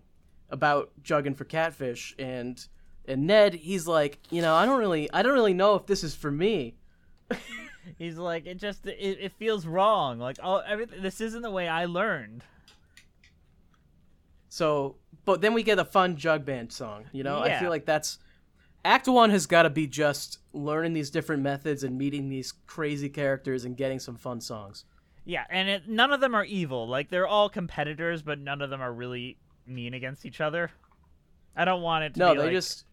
about 0.50 0.90
jugging 1.02 1.34
for 1.36 1.44
catfish 1.44 2.14
and 2.18 2.66
and 3.06 3.26
Ned 3.26 3.54
he's 3.54 3.86
like 3.88 4.18
you 4.30 4.40
know 4.42 4.54
I 4.54 4.64
don't 4.66 4.78
really 4.78 5.10
I 5.12 5.22
don't 5.22 5.32
really 5.32 5.54
know 5.54 5.74
if 5.74 5.86
this 5.86 6.04
is 6.04 6.14
for 6.14 6.30
me 6.30 6.74
He's 7.98 8.16
like, 8.16 8.46
it 8.46 8.54
just 8.56 8.86
it, 8.86 9.18
it 9.20 9.32
feels 9.32 9.66
wrong. 9.66 10.18
Like, 10.18 10.38
oh, 10.42 10.62
everything. 10.66 11.02
This 11.02 11.20
isn't 11.20 11.42
the 11.42 11.50
way 11.50 11.68
I 11.68 11.84
learned. 11.84 12.42
so 14.48 14.96
but 15.24 15.40
then 15.40 15.54
we 15.54 15.62
get 15.62 15.78
a 15.78 15.84
fun 15.84 16.16
jug 16.16 16.44
band 16.44 16.72
song 16.72 17.04
you 17.12 17.22
know 17.24 17.40
I 17.40 17.58
feel 17.58 17.70
like 17.70 17.86
that's 17.86 18.18
Act 18.84 19.08
one 19.08 19.30
has 19.30 19.46
got 19.46 19.62
to 19.62 19.70
be 19.70 19.86
just 19.86 20.38
learning 20.52 20.92
these 20.92 21.10
different 21.10 21.42
methods 21.42 21.84
and 21.84 21.96
meeting 21.96 22.28
these 22.28 22.52
crazy 22.66 23.08
characters 23.08 23.64
and 23.64 23.76
getting 23.76 23.98
some 23.98 24.16
fun 24.16 24.40
songs. 24.40 24.84
Yeah, 25.24 25.44
and 25.48 25.68
it, 25.68 25.88
none 25.88 26.12
of 26.12 26.20
them 26.20 26.34
are 26.34 26.44
evil. 26.44 26.86
Like 26.86 27.08
they're 27.08 27.26
all 27.26 27.48
competitors, 27.48 28.20
but 28.22 28.38
none 28.38 28.60
of 28.60 28.68
them 28.68 28.82
are 28.82 28.92
really 28.92 29.38
mean 29.66 29.94
against 29.94 30.26
each 30.26 30.40
other. 30.42 30.70
I 31.56 31.64
don't 31.64 31.80
want 31.80 32.04
it 32.04 32.08
to 32.14 32.14
be 32.14 32.20
No, 32.20 32.34
they 32.34 32.42
like- 32.44 32.52
just 32.52 32.84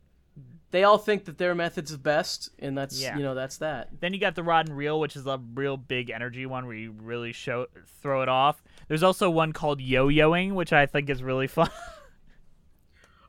they 0.70 0.86
all 0.86 0.98
think 0.98 1.26
that 1.26 1.38
their 1.38 1.54
method's 1.54 1.92
the 1.92 1.98
best, 1.98 2.50
and 2.60 2.78
that's 2.78 3.02
Yeah. 3.02 3.18
you 3.18 3.24
know 3.24 3.36
that's 3.36 3.58
that. 3.58 3.90
Then 4.00 4.14
you 4.14 4.20
got 4.22 4.36
the 4.36 4.44
rod 4.44 4.70
and 4.70 4.78
reel, 4.78 4.98
which 5.02 5.18
is 5.18 5.28
a 5.28 5.42
real 5.54 5.76
big 5.76 6.10
energy 6.10 6.46
one 6.46 6.66
where 6.66 6.76
you 6.76 6.94
really 7.02 7.34
show 7.34 7.66
throw 8.02 8.22
it 8.22 8.30
off. 8.30 8.64
There's 8.88 9.04
also 9.04 9.30
one 9.30 9.52
called 9.52 9.82
yo-yoing, 9.82 10.54
which 10.54 10.72
I 10.72 10.86
think 10.86 11.10
is 11.10 11.22
really 11.22 11.48
fun. 11.48 11.70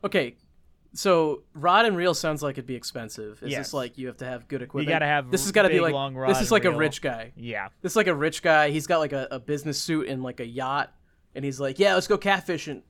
Okay, 0.05 0.35
so 0.93 1.43
rod 1.53 1.85
and 1.85 1.97
reel 1.97 2.13
sounds 2.13 2.41
like 2.43 2.53
it'd 2.55 2.65
be 2.67 2.75
expensive. 2.75 3.41
Is 3.43 3.51
Yes. 3.51 3.59
this 3.67 3.73
like 3.73 3.97
you 3.97 4.07
have 4.07 4.17
to 4.17 4.25
have 4.25 4.47
good 4.47 4.61
equipment? 4.61 4.87
You 4.87 4.93
gotta 4.95 5.05
have 5.07 5.31
this 5.31 5.43
has 5.43 5.51
got 5.51 5.63
to 5.63 5.69
be 5.69 5.75
big, 5.75 5.81
like 5.83 5.93
long 5.93 6.15
rod 6.15 6.29
this 6.29 6.41
is 6.41 6.51
like 6.51 6.65
a 6.65 6.69
reel. 6.69 6.79
rich 6.79 7.01
guy. 7.01 7.31
yeah. 7.35 7.69
This 7.81 7.93
is 7.93 7.95
like 7.95 8.07
a 8.07 8.15
rich 8.15 8.41
guy. 8.41 8.69
He's 8.69 8.87
got 8.87 8.99
like 8.99 9.13
a, 9.13 9.27
a 9.31 9.39
business 9.39 9.79
suit 9.79 10.07
and 10.07 10.21
like 10.23 10.39
a 10.39 10.45
yacht, 10.45 10.93
and 11.35 11.43
he's 11.43 11.59
like, 11.59 11.79
"Yeah, 11.79 11.93
let's 11.95 12.07
go 12.07 12.17
catfishing." 12.17 12.83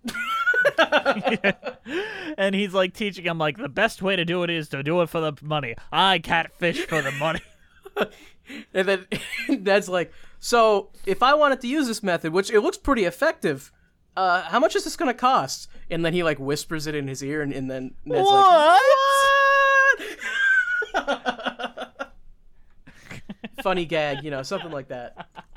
and 2.37 2.55
he's 2.55 2.73
like 2.73 2.93
teaching 2.93 3.25
him 3.25 3.37
like 3.37 3.57
the 3.57 3.69
best 3.69 4.01
way 4.01 4.15
to 4.15 4.25
do 4.25 4.43
it 4.43 4.49
is 4.49 4.69
to 4.69 4.83
do 4.83 5.01
it 5.01 5.09
for 5.09 5.19
the 5.21 5.33
money. 5.41 5.75
I 5.91 6.19
catfish 6.19 6.85
for 6.85 7.01
the 7.01 7.11
money. 7.11 7.41
and 8.73 8.87
then 8.87 9.05
Ned's 9.49 9.87
like, 9.89 10.11
"So 10.39 10.89
if 11.05 11.21
I 11.23 11.33
wanted 11.35 11.61
to 11.61 11.67
use 11.67 11.87
this 11.87 12.01
method, 12.03 12.33
which 12.33 12.49
it 12.51 12.61
looks 12.61 12.77
pretty 12.77 13.05
effective, 13.05 13.71
uh, 14.15 14.43
how 14.43 14.59
much 14.59 14.75
is 14.75 14.83
this 14.83 14.95
gonna 14.95 15.13
cost?" 15.13 15.67
And 15.89 16.03
then 16.05 16.13
he 16.13 16.23
like 16.23 16.39
whispers 16.39 16.87
it 16.87 16.95
in 16.95 17.07
his 17.07 17.23
ear, 17.23 17.41
and, 17.41 17.53
and 17.53 17.69
then 17.69 17.93
Ned's 18.05 18.27
like, 18.27 18.81
what? 20.95 22.07
"Funny 23.63 23.85
gag, 23.85 24.23
you 24.23 24.31
know, 24.31 24.43
something 24.43 24.71
like 24.71 24.87
that." 24.89 25.27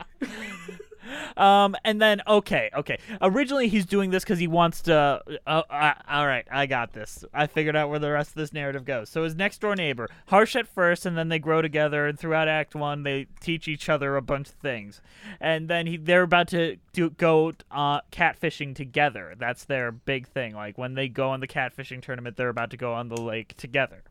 Um, 1.37 1.77
and 1.85 2.01
then 2.01 2.23
okay, 2.27 2.71
okay. 2.75 2.99
Originally, 3.21 3.69
he's 3.69 3.85
doing 3.87 4.11
this 4.11 4.25
because 4.25 4.39
he 4.39 4.47
wants 4.47 4.83
to. 4.83 5.23
Uh, 5.47 5.63
uh, 5.71 5.95
all 6.09 6.27
right, 6.27 6.47
I 6.51 6.67
got 6.67 6.93
this. 6.93 7.25
I 7.35 7.47
figured 7.47 7.77
out 7.77 7.91
where 7.91 7.99
the 7.99 8.11
rest 8.11 8.31
of 8.31 8.37
this 8.37 8.53
narrative 8.53 8.85
goes. 8.85 9.09
So 9.11 9.23
his 9.25 9.35
next 9.35 9.61
door 9.61 9.77
neighbor, 9.77 10.09
harsh 10.29 10.57
at 10.57 10.67
first, 10.67 11.05
and 11.07 11.17
then 11.17 11.29
they 11.29 11.39
grow 11.39 11.61
together. 11.63 12.07
And 12.07 12.19
throughout 12.19 12.49
Act 12.49 12.75
One, 12.75 13.03
they 13.03 13.27
teach 13.41 13.69
each 13.69 13.89
other 13.89 14.17
a 14.17 14.23
bunch 14.23 14.49
of 14.49 14.55
things. 14.55 15.01
And 15.41 15.69
then 15.69 15.87
he, 15.87 15.97
they're 15.97 16.23
about 16.23 16.49
to 16.49 16.77
do, 16.93 17.11
go 17.11 17.53
uh, 17.71 18.01
catfishing 18.11 18.75
together. 18.75 19.35
That's 19.39 19.65
their 19.65 19.93
big 19.93 20.27
thing. 20.29 20.55
Like 20.55 20.79
when 20.79 20.95
they 20.95 21.09
go 21.09 21.31
on 21.31 21.41
the 21.41 21.49
catfishing 21.49 22.01
tournament, 22.03 22.37
they're 22.37 22.49
about 22.49 22.71
to 22.71 22.77
go 22.77 22.95
on 22.95 23.09
the 23.09 23.21
lake 23.21 23.57
together. 23.57 24.03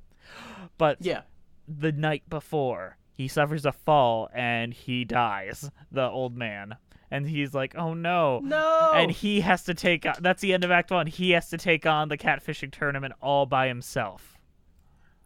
But 0.78 0.98
Yeah. 1.02 1.22
the 1.68 1.92
night 1.92 2.24
before 2.30 2.98
he 3.12 3.28
suffers 3.28 3.66
a 3.66 3.72
fall 3.72 4.30
and 4.34 4.74
he 4.74 5.06
dies 5.06 5.70
the 5.92 6.04
old 6.10 6.36
man 6.36 6.76
and 7.12 7.28
he's 7.28 7.54
like 7.54 7.76
oh 7.76 7.94
no 7.94 8.40
No. 8.44 8.92
and 8.94 9.12
he 9.12 9.42
has 9.42 9.64
to 9.66 9.74
take 9.74 10.06
that's 10.20 10.42
the 10.42 10.54
end 10.54 10.64
of 10.64 10.72
act 10.72 10.92
one 10.92 11.08
he 11.08 11.32
has 11.32 11.50
to 11.50 11.58
take 11.58 11.86
on 11.86 12.10
the 12.10 12.18
catfishing 12.18 12.72
tournament 12.72 13.14
all 13.22 13.46
by 13.46 13.68
himself 13.68 14.38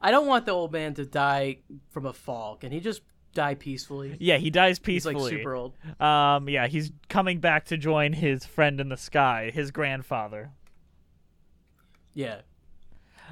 I 0.02 0.12
don't 0.12 0.28
want 0.28 0.46
the 0.46 0.52
old 0.54 0.72
man 0.72 0.94
to 0.94 1.06
die 1.06 1.58
from 1.90 2.06
a 2.06 2.14
fall. 2.14 2.56
Can 2.56 2.72
he 2.72 2.80
just 2.80 3.02
die 3.34 3.56
peacefully? 3.56 4.16
yeah 4.20 4.38
he 4.38 4.50
dies 4.50 4.80
peacefully. 4.80 5.16
He's 5.16 5.24
like 5.24 5.32
super 5.40 5.56
old. 5.56 5.74
um 6.02 6.48
yeah 6.50 6.68
he's 6.68 6.92
coming 7.10 7.40
back 7.40 7.66
to 7.66 7.78
join 7.78 8.14
his 8.14 8.46
friend 8.46 8.80
in 8.80 8.90
the 8.90 8.98
sky 8.98 9.52
his 9.54 9.72
grandfather 9.72 10.52
Yeah. 12.14 12.42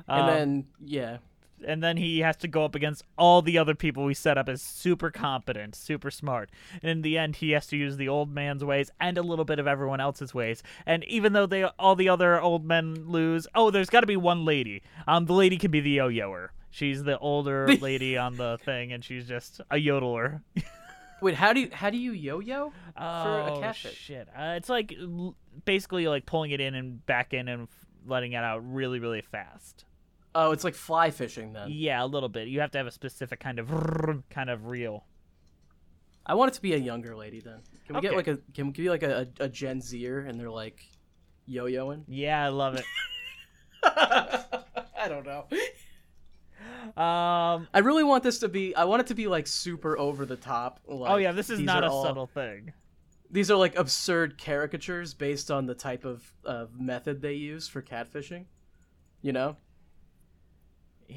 Um, 0.08 0.20
And 0.20 0.30
then 0.30 0.66
yeah. 0.84 1.18
And 1.66 1.84
then 1.84 1.98
he 1.98 2.20
has 2.20 2.38
to 2.38 2.48
go 2.48 2.64
up 2.66 2.76
against 2.76 3.04
all 3.18 3.42
the 3.42 3.58
other 3.58 3.76
people 3.76 4.04
we 4.06 4.14
set 4.14 4.38
up 4.38 4.50
as 4.50 4.62
super 4.62 5.10
competent, 5.12 5.76
super 5.76 6.12
smart. 6.12 6.50
And 6.82 6.90
in 6.90 7.02
the 7.02 7.18
end, 7.18 7.38
he 7.38 7.52
has 7.52 7.68
to 7.68 7.78
use 7.78 7.98
the 7.98 8.08
old 8.10 8.34
man's 8.34 8.64
ways 8.64 8.92
and 9.00 9.18
a 9.18 9.22
little 9.22 9.46
bit 9.46 9.60
of 9.60 9.68
everyone 9.68 10.00
else's 10.00 10.34
ways. 10.34 10.64
And 10.86 11.04
even 11.06 11.34
though 11.34 11.46
they 11.46 11.64
all 11.64 11.96
the 11.96 12.10
other 12.10 12.40
old 12.40 12.66
men 12.66 13.08
lose, 13.08 13.48
oh, 13.56 13.72
there's 13.72 13.90
got 13.90 14.02
to 14.02 14.08
be 14.08 14.18
one 14.18 14.46
lady. 14.46 14.84
Um, 15.08 15.26
the 15.26 15.34
lady 15.34 15.58
can 15.58 15.72
be 15.72 15.80
the 15.80 15.92
yo-yoer. 15.92 16.52
She's 16.70 17.04
the 17.04 17.18
older 17.18 17.68
lady 17.82 18.18
on 18.18 18.38
the 18.38 18.60
thing, 18.64 18.94
and 18.94 19.04
she's 19.04 19.28
just 19.28 19.62
a 19.72 19.78
yodeler. 19.78 20.42
Wait, 21.22 21.34
how 21.34 21.52
do 21.52 21.62
you 21.62 21.70
how 21.74 21.90
do 21.90 21.98
you 21.98 22.12
yo-yo 22.12 22.70
for 22.96 23.04
oh 23.04 23.56
a 23.58 23.62
catfish? 23.62 23.98
shit! 23.98 24.28
Uh, 24.38 24.54
it's 24.58 24.70
like 24.70 24.94
l- 25.02 25.36
basically 25.66 26.08
like 26.08 26.28
pulling 26.28 26.52
it 26.52 26.62
in 26.62 26.76
and 26.76 27.04
back 27.08 27.34
in 27.34 27.48
and 27.48 27.64
f- 27.64 27.70
letting 28.06 28.34
it 28.34 28.44
out 28.44 28.62
really, 28.72 29.00
really 29.00 29.22
fast. 29.22 29.86
Oh, 30.39 30.51
it's 30.51 30.63
like 30.63 30.75
fly 30.75 31.10
fishing 31.10 31.53
then. 31.53 31.70
Yeah, 31.72 32.03
a 32.03 32.06
little 32.06 32.29
bit. 32.29 32.48
You 32.48 32.60
have 32.60 32.70
to 32.72 32.77
have 32.77 32.86
a 32.86 32.91
specific 32.91 33.39
kind 33.39 33.58
of 33.58 33.72
kind 34.29 34.51
of 34.51 34.67
reel. 34.67 35.03
I 36.27 36.36
want 36.36 36.51
it 36.51 36.53
to 36.56 36.62
be 36.62 36.75
a 36.75 36.77
younger 36.77 37.15
lady 37.15 37.39
then. 37.39 37.62
Can 37.88 37.96
we 37.96 38.01
get 38.01 38.15
like 38.15 38.27
a 38.27 38.38
can 38.53 38.67
we 38.67 38.72
be 38.74 38.89
like 38.89 39.01
a, 39.01 39.27
a, 39.39 39.46
a 39.46 39.50
Gen 39.50 39.82
Zer 39.82 40.20
and 40.20 40.39
they're 40.39 40.51
like 40.51 40.86
yo-yoing? 41.48 42.03
Yeah, 42.08 42.46
I 42.46 42.50
love 42.50 42.75
it. 42.75 42.86
I 43.84 45.08
don't 45.08 45.25
know. 45.25 45.48
Um. 47.01 47.67
I 47.74 47.79
really 47.79 48.03
want 48.03 48.24
this 48.24 48.38
to 48.39 48.48
be. 48.48 48.75
I 48.75 48.84
want 48.84 49.01
it 49.01 49.08
to 49.08 49.15
be 49.15 49.27
like 49.27 49.48
super 49.48 49.98
over 49.98 50.24
the 50.24 50.36
top. 50.36 50.82
Like, 50.86 51.12
oh 51.12 51.15
yeah, 51.15 51.32
this 51.32 51.50
is 51.50 51.60
not 51.60 51.84
a 51.84 51.89
all- 51.89 52.03
subtle 52.03 52.27
thing. 52.27 52.74
These 53.32 53.50
are 53.50 53.58
like 53.58 53.75
absurd 53.75 54.38
caricatures 54.38 55.15
based 55.15 55.50
on 55.50 55.65
the 55.65 55.74
type 55.74 56.06
of 56.06 56.32
uh, 56.46 56.67
method 56.77 57.24
they 57.24 57.34
use 57.34 57.67
for 57.67 57.82
catfishing. 57.82 58.46
You 59.24 59.34
know, 59.34 59.58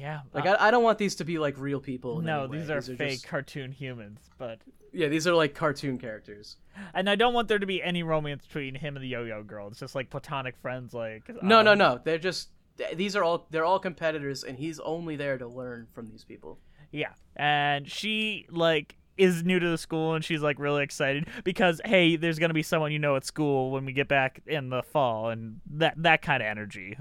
Yeah. 0.01 0.21
like 0.33 0.45
uh, 0.47 0.57
I, 0.59 0.67
I 0.67 0.71
don't 0.71 0.83
want 0.83 0.97
these 0.97 1.15
to 1.15 1.23
be 1.25 1.37
like 1.37 1.57
real 1.59 1.79
people. 1.79 2.21
no, 2.21 2.43
any 2.45 2.51
way. 2.51 2.57
these 2.57 2.69
are 2.71 2.81
fake 2.81 3.11
just- 3.11 3.27
cartoon 3.27 3.71
humans, 3.71 4.19
but 4.39 4.59
yeah, 4.91 5.07
these 5.07 5.27
are 5.27 5.35
like 5.35 5.53
cartoon 5.53 5.99
characters. 5.99 6.57
and 6.95 7.07
I 7.09 7.15
don't 7.15 7.33
want 7.35 7.47
there 7.47 7.59
to 7.59 7.65
be 7.67 7.83
any 7.83 8.01
romance 8.01 8.45
between 8.45 8.73
him 8.75 8.95
and 8.95 9.03
the 9.03 9.07
yo-yo 9.09 9.43
girl. 9.43 9.67
It's 9.67 9.79
just 9.79 9.93
like 9.93 10.09
platonic 10.09 10.57
friends. 10.57 10.93
Like 10.93 11.29
No, 11.43 11.61
no, 11.61 11.73
um, 11.73 11.77
no. 11.77 12.01
They're 12.03 12.17
just 12.17 12.49
these 12.95 13.15
are 13.15 13.23
all 13.23 13.45
they're 13.51 13.63
all 13.65 13.77
competitors, 13.79 14.43
and 14.43 14.57
he's 14.57 14.79
only 14.79 15.15
there 15.15 15.37
to 15.37 15.47
learn 15.47 15.87
from 15.93 16.09
these 16.09 16.23
people. 16.23 16.57
Yeah, 16.91 17.11
and 17.35 17.89
she 17.89 18.47
like 18.49 18.97
is 19.17 19.43
new 19.43 19.59
to 19.59 19.69
the 19.69 19.77
school 19.77 20.15
and 20.15 20.23
she's 20.25 20.41
like 20.41 20.57
really 20.57 20.83
excited 20.83 21.27
because 21.43 21.79
hey, 21.85 22.15
there's 22.15 22.39
gonna 22.39 22.55
be 22.55 22.63
someone 22.63 22.91
you 22.91 22.97
know 22.97 23.15
at 23.17 23.23
school 23.25 23.69
when 23.69 23.85
we 23.85 23.93
get 23.93 24.07
back 24.07 24.41
in 24.47 24.69
the 24.69 24.81
fall, 24.81 25.29
and 25.29 25.61
that 25.69 25.93
that 25.97 26.21
kind 26.23 26.41
of 26.41 26.47
energy. 26.47 26.97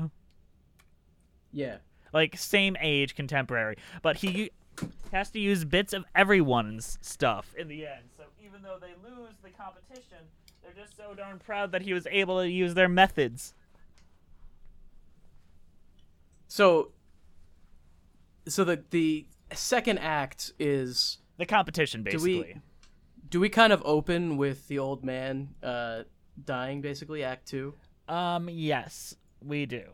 Yeah. 1.53 1.79
Like 2.13 2.37
same 2.37 2.77
age 2.81 3.15
contemporary 3.15 3.77
but 4.03 4.17
he 4.17 4.51
has 5.13 5.31
to 5.31 5.39
use 5.39 5.65
bits 5.65 5.93
of 5.93 6.05
everyone's 6.15 6.99
stuff 7.03 7.55
in 7.59 7.69
the 7.69 7.87
end 7.87 8.05
so 8.17 8.25
even 8.45 8.63
though 8.63 8.79
they 8.81 8.93
lose 9.09 9.35
the 9.43 9.51
competition 9.51 10.19
they're 10.63 10.73
just 10.85 10.97
so 10.97 11.15
darn 11.15 11.39
proud 11.39 11.73
that 11.73 11.83
he 11.83 11.93
was 11.93 12.07
able 12.11 12.41
to 12.41 12.49
use 12.51 12.75
their 12.75 12.89
methods 12.89 13.55
So, 16.49 16.91
so 18.49 18.65
the 18.65 18.83
the 18.91 19.27
second 19.53 19.99
act 19.99 20.53
is 20.59 21.19
The 21.39 21.47
competition, 21.47 22.03
we- 22.03 22.11
basically. 22.11 22.61
do 23.29 23.39
we 23.41 23.49
kind 23.49 23.73
of 23.73 23.81
open 23.85 24.37
with 24.37 24.67
the 24.69 24.79
old 24.81 25.05
man 25.05 25.51
uh, 25.63 26.03
dying, 26.45 26.81
basically, 26.81 27.23
Act 27.23 27.47
Two, 27.47 27.75
Um, 28.09 28.49
yes, 28.51 29.15
we 29.41 29.65
do. 29.67 29.85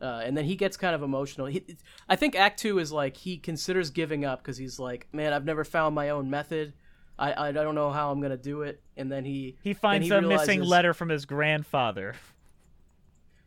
Uh, 0.00 0.22
and 0.24 0.36
then 0.36 0.44
he 0.44 0.56
gets 0.56 0.76
kind 0.76 0.94
of 0.94 1.02
emotional. 1.02 1.46
He, 1.46 1.64
I 2.08 2.16
think 2.16 2.34
Act 2.34 2.58
Two 2.58 2.78
is 2.78 2.92
like 2.92 3.16
he 3.16 3.38
considers 3.38 3.90
giving 3.90 4.24
up 4.24 4.42
because 4.42 4.56
he's 4.56 4.78
like, 4.78 5.08
man, 5.12 5.32
I've 5.32 5.44
never 5.44 5.64
found 5.64 5.94
my 5.94 6.10
own 6.10 6.30
method. 6.30 6.74
I, 7.18 7.48
I 7.48 7.52
don't 7.52 7.74
know 7.74 7.90
how 7.90 8.10
I'm 8.10 8.20
gonna 8.20 8.36
do 8.36 8.62
it, 8.62 8.82
and 8.96 9.10
then 9.10 9.24
he 9.24 9.56
He 9.62 9.72
finds 9.72 10.06
he 10.06 10.12
a 10.12 10.20
missing 10.20 10.62
letter 10.62 10.92
from 10.92 11.08
his 11.08 11.24
grandfather. 11.24 12.14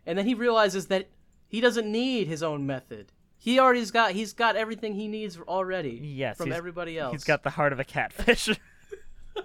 and 0.06 0.18
then 0.18 0.26
he 0.26 0.34
realizes 0.34 0.88
that 0.88 1.10
he 1.48 1.62
doesn't 1.62 1.92
need 1.92 2.28
his 2.28 2.42
own 2.42 2.66
method. 2.66 3.12
He 3.38 3.60
already's 3.60 3.92
got 3.92 4.12
he's 4.12 4.34
got 4.34 4.56
everything 4.56 4.96
he 4.96 5.08
needs 5.08 5.40
already. 5.40 6.00
Yes, 6.02 6.38
from 6.38 6.52
everybody 6.52 6.98
else. 6.98 7.14
He's 7.14 7.24
got 7.24 7.44
the 7.44 7.52
heart 7.52 7.74
of 7.74 7.80
a 7.80 7.86
catfish. 7.86 8.50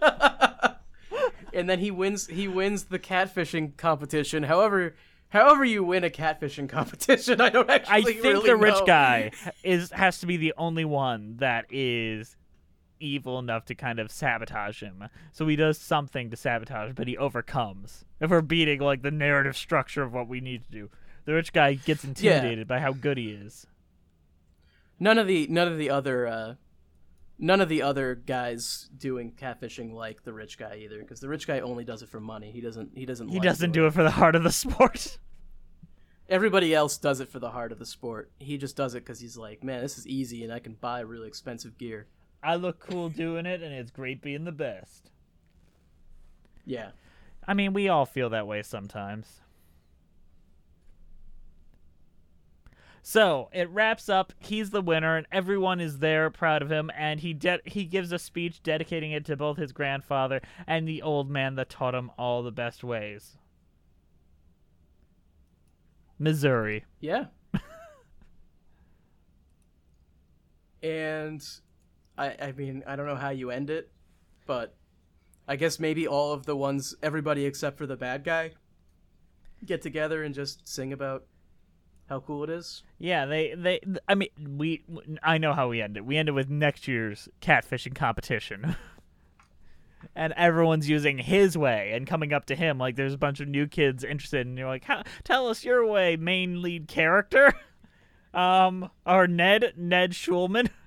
and 1.53 1.69
then 1.69 1.79
he 1.79 1.91
wins 1.91 2.27
he 2.27 2.49
wins 2.49 2.85
the 2.85 2.99
catfishing 2.99 3.77
competition. 3.77 4.43
However, 4.45 4.95
however 5.29 5.65
you 5.65 5.85
win 5.85 6.05
a 6.05 6.11
catfishing 6.11 6.69
competition, 6.69 7.41
I 7.41 7.51
don't 7.51 7.69
actually. 7.71 7.95
I 7.95 8.03
think 8.03 8.23
really 8.23 8.47
the 8.47 8.57
rich 8.57 8.75
know. 8.75 8.87
guy 8.87 9.31
is 9.63 9.91
has 9.91 10.19
to 10.21 10.27
be 10.27 10.37
the 10.37 10.55
only 10.57 10.85
one 10.85 11.37
that 11.39 11.67
is 11.71 12.37
evil 13.01 13.39
enough 13.39 13.65
to 13.67 13.75
kind 13.75 13.99
of 13.99 14.11
sabotage 14.11 14.83
him. 14.83 15.09
So 15.33 15.47
he 15.47 15.57
does 15.57 15.79
something 15.79 16.31
to 16.31 16.37
sabotage, 16.37 16.93
but 16.95 17.07
he 17.07 17.17
overcomes. 17.17 18.05
If 18.21 18.31
we're 18.31 18.41
beating 18.41 18.81
like 18.81 19.03
the 19.03 19.11
narrative 19.11 19.57
structure 19.57 20.03
of 20.03 20.13
what 20.13 20.29
we 20.29 20.41
need 20.41 20.65
to 20.65 20.71
do, 20.71 20.91
the 21.25 21.35
rich 21.35 21.53
guy 21.53 21.75
gets 21.75 22.05
intimidated 22.05 22.67
by 22.67 22.81
how 22.81 22.93
good 22.93 23.19
he 23.19 23.31
is. 23.31 23.67
None 24.99 25.19
of 25.19 25.27
the 25.27 25.47
none 25.49 25.69
of 25.69 25.79
the 25.79 25.91
other 25.91 26.27
uh, 26.27 26.55
none 27.39 27.61
of 27.61 27.69
the 27.69 27.83
other 27.83 28.15
guys 28.15 28.89
doing 28.97 29.33
catfishing 29.33 29.93
like 29.93 30.23
the 30.25 30.33
rich 30.33 30.59
guy 30.59 30.81
either, 30.83 30.99
because 30.99 31.21
the 31.21 31.29
rich 31.29 31.47
guy 31.47 31.61
only 31.61 31.85
does 31.85 32.03
it 32.03 32.09
for 32.09 32.21
money. 32.21 32.51
He 32.51 32.61
doesn't 32.61 32.97
he 32.97 33.07
doesn't 33.07 33.29
He 33.29 33.39
like 33.39 33.43
doesn't 33.43 33.73
do 33.73 33.81
doing 33.81 33.89
it 33.89 33.95
for 33.95 34.03
the 34.03 34.11
heart 34.11 34.35
of 34.35 34.43
the 34.43 34.53
sport. 34.53 35.19
Everybody 36.29 36.75
else 36.75 36.97
does 36.97 37.21
it 37.21 37.29
for 37.29 37.39
the 37.39 37.51
heart 37.51 37.71
of 37.71 37.79
the 37.79 37.85
sport. 37.85 38.31
He 38.39 38.57
just 38.57 38.77
does 38.77 38.95
it 38.95 39.01
because 39.01 39.21
he's 39.21 39.37
like, 39.37 39.63
man, 39.63 39.83
this 39.83 39.99
is 39.99 40.07
easy, 40.07 40.43
and 40.43 40.53
I 40.53 40.59
can 40.59 40.75
buy 40.75 41.01
really 41.01 41.29
expensive 41.29 41.77
gear. 41.77 42.07
I 42.43 42.57
look 42.57 42.79
cool 42.79 43.11
doing 43.11 43.45
it, 43.45 43.63
and 43.63 43.75
it's 43.75 43.91
great 43.91 44.23
being 44.23 44.45
the 44.45 44.53
best. 44.53 45.11
Yeah. 46.65 46.91
I 47.47 47.53
mean, 47.53 47.75
we 47.75 47.89
all 47.89 48.07
feel 48.07 48.31
that 48.31 48.47
way 48.47 48.63
sometimes. 48.63 49.41
So 53.07 53.51
it 53.53 53.69
wraps 53.69 54.09
up. 54.09 54.33
He's 54.39 54.71
the 54.71 54.81
winner, 54.81 55.19
and 55.19 55.27
everyone 55.31 55.79
is 55.79 55.99
there, 55.99 56.31
proud 56.31 56.63
of 56.63 56.73
him. 56.73 56.91
And 56.97 57.21
he 57.21 57.35
de- 57.35 57.61
he 57.67 57.85
gives 57.85 58.13
a 58.13 58.19
speech 58.19 58.63
dedicating 58.63 59.13
it 59.13 59.27
to 59.27 59.37
both 59.37 59.59
his 59.59 59.73
grandfather 59.73 60.41
and 60.67 60.89
the 60.89 61.03
old 61.03 61.29
man 61.31 61.55
that 61.57 61.69
taught 61.69 61.95
him 61.95 62.11
all 62.17 62.43
the 62.43 62.51
best 62.51 62.83
ways. 62.83 63.37
Missouri. 66.19 66.87
Yeah. 66.99 67.27
and 70.83 71.47
I 72.17 72.37
I 72.41 72.53
mean, 72.53 72.85
I 72.87 72.97
don't 72.97 73.07
know 73.07 73.17
how 73.17 73.29
you 73.31 73.51
end 73.51 73.69
it, 73.69 73.93
but 74.47 74.75
I 75.47 75.57
guess 75.57 75.79
maybe 75.79 76.09
all 76.09 76.33
of 76.33 76.47
the 76.47 76.57
ones 76.57 76.95
everybody 77.03 77.45
except 77.45 77.77
for 77.77 77.87
the 77.87 77.97
bad 77.97 78.25
guy 78.25 78.53
get 79.63 79.83
together 79.83 80.23
and 80.23 80.35
just 80.35 80.67
sing 80.67 80.91
about 80.95 81.27
how 82.15 82.21
cool 82.21 82.45
it 82.45 82.51
is. 82.51 82.83
Yeah, 82.99 83.27
they 83.27 83.55
they. 83.57 83.81
I 84.09 84.15
mean, 84.15 84.29
we. 84.57 84.83
I 85.23 85.39
know 85.39 85.53
how 85.53 85.69
we 85.69 85.83
end 85.83 85.97
it. 85.97 86.05
We 86.05 86.17
ended 86.17 86.35
with 86.35 86.49
next 86.49 86.87
year's 86.89 87.29
catfishing 87.41 87.95
competition. 87.95 88.77
And 90.15 90.35
everyone's 90.37 90.87
using 90.87 91.17
his 91.17 91.57
way 91.57 91.93
and 91.95 92.07
coming 92.07 92.35
up 92.35 92.45
to 92.47 92.55
him 92.55 92.77
like 92.77 92.95
there's 92.95 93.15
a 93.15 93.19
bunch 93.19 93.41
of 93.41 93.49
new 93.49 93.67
kids 93.67 94.05
interested, 94.05 94.47
and 94.47 94.57
you're 94.59 94.69
like, 94.69 94.85
"How- 94.85 95.03
"Tell 95.25 95.49
us 95.49 95.65
your 95.65 95.87
way, 95.87 96.17
main 96.17 96.63
lead 96.63 96.89
character." 96.89 97.53
Um, 98.35 98.91
or 99.07 99.29
Ned 99.29 99.75
Ned 99.77 100.11
Schulman. 100.13 100.69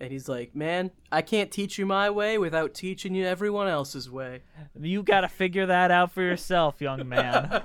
And 0.00 0.10
he's 0.10 0.28
like, 0.28 0.54
"Man, 0.56 0.90
I 1.12 1.22
can't 1.22 1.50
teach 1.50 1.78
you 1.78 1.86
my 1.86 2.10
way 2.10 2.36
without 2.36 2.74
teaching 2.74 3.14
you 3.14 3.26
everyone 3.26 3.68
else's 3.68 4.10
way." 4.10 4.42
You 4.78 5.02
got 5.02 5.20
to 5.20 5.28
figure 5.28 5.66
that 5.66 5.90
out 5.90 6.10
for 6.12 6.22
yourself, 6.22 6.80
young 6.80 7.08
man 7.08 7.62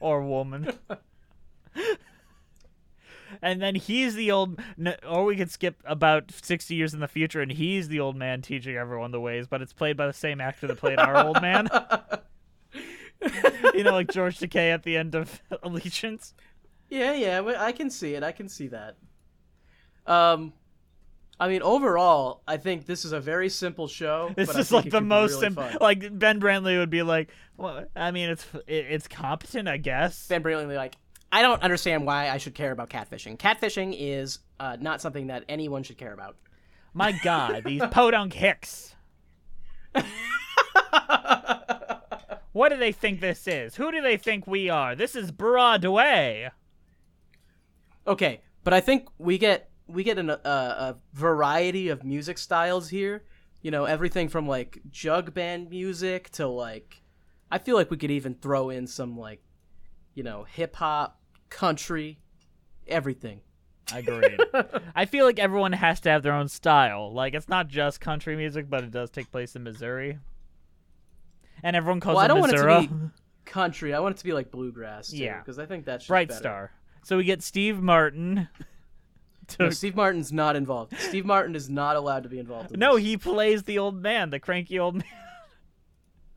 or 0.00 0.22
woman. 0.22 0.72
and 3.42 3.60
then 3.60 3.74
he's 3.74 4.14
the 4.14 4.30
old, 4.30 4.60
or 5.06 5.24
we 5.24 5.36
could 5.36 5.50
skip 5.50 5.76
about 5.84 6.30
60 6.30 6.74
years 6.74 6.94
in 6.94 7.00
the 7.00 7.08
future 7.08 7.40
and 7.40 7.52
he's 7.52 7.88
the 7.88 8.00
old 8.00 8.16
man 8.16 8.42
teaching 8.42 8.76
everyone 8.76 9.10
the 9.10 9.20
ways, 9.20 9.46
but 9.46 9.62
it's 9.62 9.72
played 9.72 9.96
by 9.96 10.06
the 10.06 10.12
same 10.12 10.40
actor 10.40 10.66
that 10.66 10.78
played 10.78 10.98
our 10.98 11.26
old 11.26 11.40
man. 11.42 11.68
you 13.74 13.84
know, 13.84 13.92
like 13.92 14.10
George 14.10 14.38
Takei 14.38 14.72
at 14.72 14.82
the 14.82 14.96
end 14.96 15.14
of 15.14 15.42
Allegiance. 15.62 16.34
Yeah, 16.88 17.12
yeah, 17.12 17.42
I 17.58 17.72
can 17.72 17.90
see 17.90 18.14
it. 18.14 18.22
I 18.22 18.32
can 18.32 18.48
see 18.48 18.68
that. 18.68 18.96
Um, 20.06 20.54
I 21.40 21.48
mean, 21.48 21.62
overall, 21.62 22.42
I 22.48 22.56
think 22.56 22.86
this 22.86 23.04
is 23.04 23.12
a 23.12 23.20
very 23.20 23.48
simple 23.48 23.86
show. 23.86 24.32
This 24.36 24.56
is 24.56 24.72
like 24.72 24.90
the 24.90 25.00
most 25.00 25.32
really 25.32 25.42
simple. 25.42 25.68
Like 25.80 26.18
Ben 26.18 26.40
Brantley 26.40 26.78
would 26.78 26.90
be 26.90 27.02
like, 27.02 27.30
well, 27.56 27.84
I 27.94 28.10
mean, 28.10 28.30
it's 28.30 28.44
it, 28.66 28.86
it's 28.90 29.06
competent, 29.06 29.68
I 29.68 29.76
guess. 29.76 30.26
Ben 30.26 30.42
Brantley 30.42 30.74
like, 30.74 30.96
I 31.30 31.42
don't 31.42 31.62
understand 31.62 32.06
why 32.06 32.30
I 32.30 32.38
should 32.38 32.54
care 32.54 32.72
about 32.72 32.90
catfishing. 32.90 33.38
Catfishing 33.38 33.94
is 33.96 34.40
uh, 34.58 34.76
not 34.80 35.00
something 35.00 35.28
that 35.28 35.44
anyone 35.48 35.84
should 35.84 35.98
care 35.98 36.12
about. 36.12 36.36
My 36.92 37.12
God, 37.12 37.62
these 37.64 37.82
podunk 37.90 38.32
hicks. 38.32 38.96
what 42.52 42.70
do 42.70 42.76
they 42.76 42.90
think 42.92 43.20
this 43.20 43.46
is? 43.46 43.76
Who 43.76 43.92
do 43.92 44.00
they 44.00 44.16
think 44.16 44.48
we 44.48 44.68
are? 44.70 44.96
This 44.96 45.14
is 45.14 45.30
Broadway. 45.30 46.50
Okay, 48.08 48.40
but 48.64 48.74
I 48.74 48.80
think 48.80 49.06
we 49.18 49.38
get 49.38 49.70
we 49.88 50.04
get 50.04 50.18
an, 50.18 50.30
a, 50.30 50.34
a 50.44 50.96
variety 51.14 51.88
of 51.88 52.04
music 52.04 52.38
styles 52.38 52.88
here. 52.90 53.24
You 53.62 53.70
know, 53.72 53.84
everything 53.86 54.28
from 54.28 54.46
like 54.46 54.80
jug 54.90 55.34
band 55.34 55.70
music 55.70 56.30
to 56.32 56.46
like, 56.46 57.02
I 57.50 57.58
feel 57.58 57.74
like 57.76 57.90
we 57.90 57.96
could 57.96 58.10
even 58.10 58.34
throw 58.34 58.70
in 58.70 58.86
some 58.86 59.18
like, 59.18 59.42
you 60.14 60.22
know, 60.22 60.44
hip 60.44 60.76
hop, 60.76 61.20
country, 61.50 62.20
everything. 62.86 63.40
Agreed. 63.92 64.38
I 64.94 65.06
feel 65.06 65.24
like 65.24 65.38
everyone 65.38 65.72
has 65.72 65.98
to 66.00 66.10
have 66.10 66.22
their 66.22 66.34
own 66.34 66.48
style. 66.48 67.12
Like 67.12 67.34
it's 67.34 67.48
not 67.48 67.68
just 67.68 68.00
country 68.00 68.36
music, 68.36 68.68
but 68.68 68.84
it 68.84 68.90
does 68.90 69.10
take 69.10 69.30
place 69.32 69.56
in 69.56 69.64
Missouri. 69.64 70.18
And 71.62 71.74
everyone 71.74 71.98
calls 72.00 72.16
Well, 72.16 72.24
I 72.24 72.28
don't 72.28 72.38
want 72.40 72.52
it 72.52 72.56
to 72.58 72.80
be 72.82 72.90
country. 73.44 73.94
I 73.94 74.00
want 74.00 74.14
it 74.14 74.18
to 74.18 74.24
be 74.24 74.32
like 74.32 74.50
bluegrass. 74.50 75.08
Too, 75.10 75.16
Yeah. 75.16 75.38
because 75.38 75.58
I 75.58 75.66
think 75.66 75.84
that's 75.86 76.02
just 76.04 76.08
Bright 76.08 76.28
better. 76.28 76.38
Star. 76.40 76.70
So 77.02 77.16
we 77.16 77.24
get 77.24 77.42
Steve 77.42 77.80
Martin. 77.80 78.48
To- 79.48 79.56
No, 79.64 79.70
Steve 79.70 79.96
Martin's 79.96 80.32
not 80.32 80.56
involved. 80.56 80.94
Steve 80.98 81.24
Martin 81.26 81.54
is 81.54 81.68
not 81.68 81.96
allowed 81.96 82.22
to 82.22 82.28
be 82.28 82.38
involved. 82.38 82.72
In 82.72 82.80
no, 82.80 82.96
this. 82.96 83.04
he 83.04 83.16
plays 83.16 83.62
the 83.64 83.78
old 83.78 84.00
man, 84.00 84.30
the 84.30 84.38
cranky 84.40 84.78
old 84.78 84.94
man. 84.96 85.04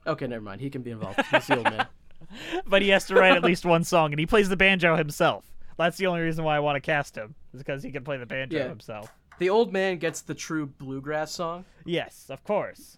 Okay, 0.07 0.25
never 0.25 0.41
mind. 0.41 0.61
He 0.61 0.71
can 0.71 0.81
be 0.81 0.89
involved. 0.89 1.21
He's 1.29 1.45
the 1.45 1.57
old 1.57 1.65
man. 1.65 1.85
but 2.65 2.81
he 2.81 2.89
has 2.89 3.05
to 3.05 3.13
write 3.13 3.35
at 3.37 3.43
least 3.43 3.65
one 3.65 3.83
song, 3.83 4.11
and 4.11 4.19
he 4.19 4.25
plays 4.25 4.49
the 4.49 4.57
banjo 4.57 4.95
himself. 4.97 5.45
That's 5.77 5.95
the 5.97 6.07
only 6.07 6.21
reason 6.21 6.43
why 6.43 6.55
I 6.55 6.59
want 6.59 6.75
to 6.75 6.79
cast 6.79 7.15
him, 7.15 7.35
is 7.53 7.59
because 7.59 7.83
he 7.83 7.91
can 7.91 8.03
play 8.03 8.17
the 8.17 8.25
banjo 8.25 8.57
Yeah. 8.57 8.67
himself. 8.67 9.13
The 9.37 9.51
old 9.51 9.71
man 9.71 9.97
gets 9.97 10.21
the 10.21 10.33
true 10.33 10.65
bluegrass 10.65 11.31
song. 11.31 11.65
Yes, 11.85 12.25
of 12.31 12.43
course. 12.43 12.97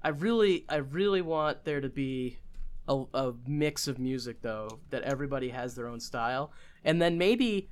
I 0.00 0.10
really, 0.10 0.64
I 0.68 0.76
really 0.76 1.22
want 1.22 1.64
there 1.64 1.80
to 1.80 1.88
be 1.88 2.38
a, 2.86 3.02
a 3.12 3.32
mix 3.46 3.88
of 3.88 3.98
music 3.98 4.40
though, 4.42 4.78
that 4.90 5.02
everybody 5.02 5.48
has 5.48 5.74
their 5.74 5.88
own 5.88 5.98
style, 5.98 6.52
and 6.84 7.02
then 7.02 7.18
maybe 7.18 7.68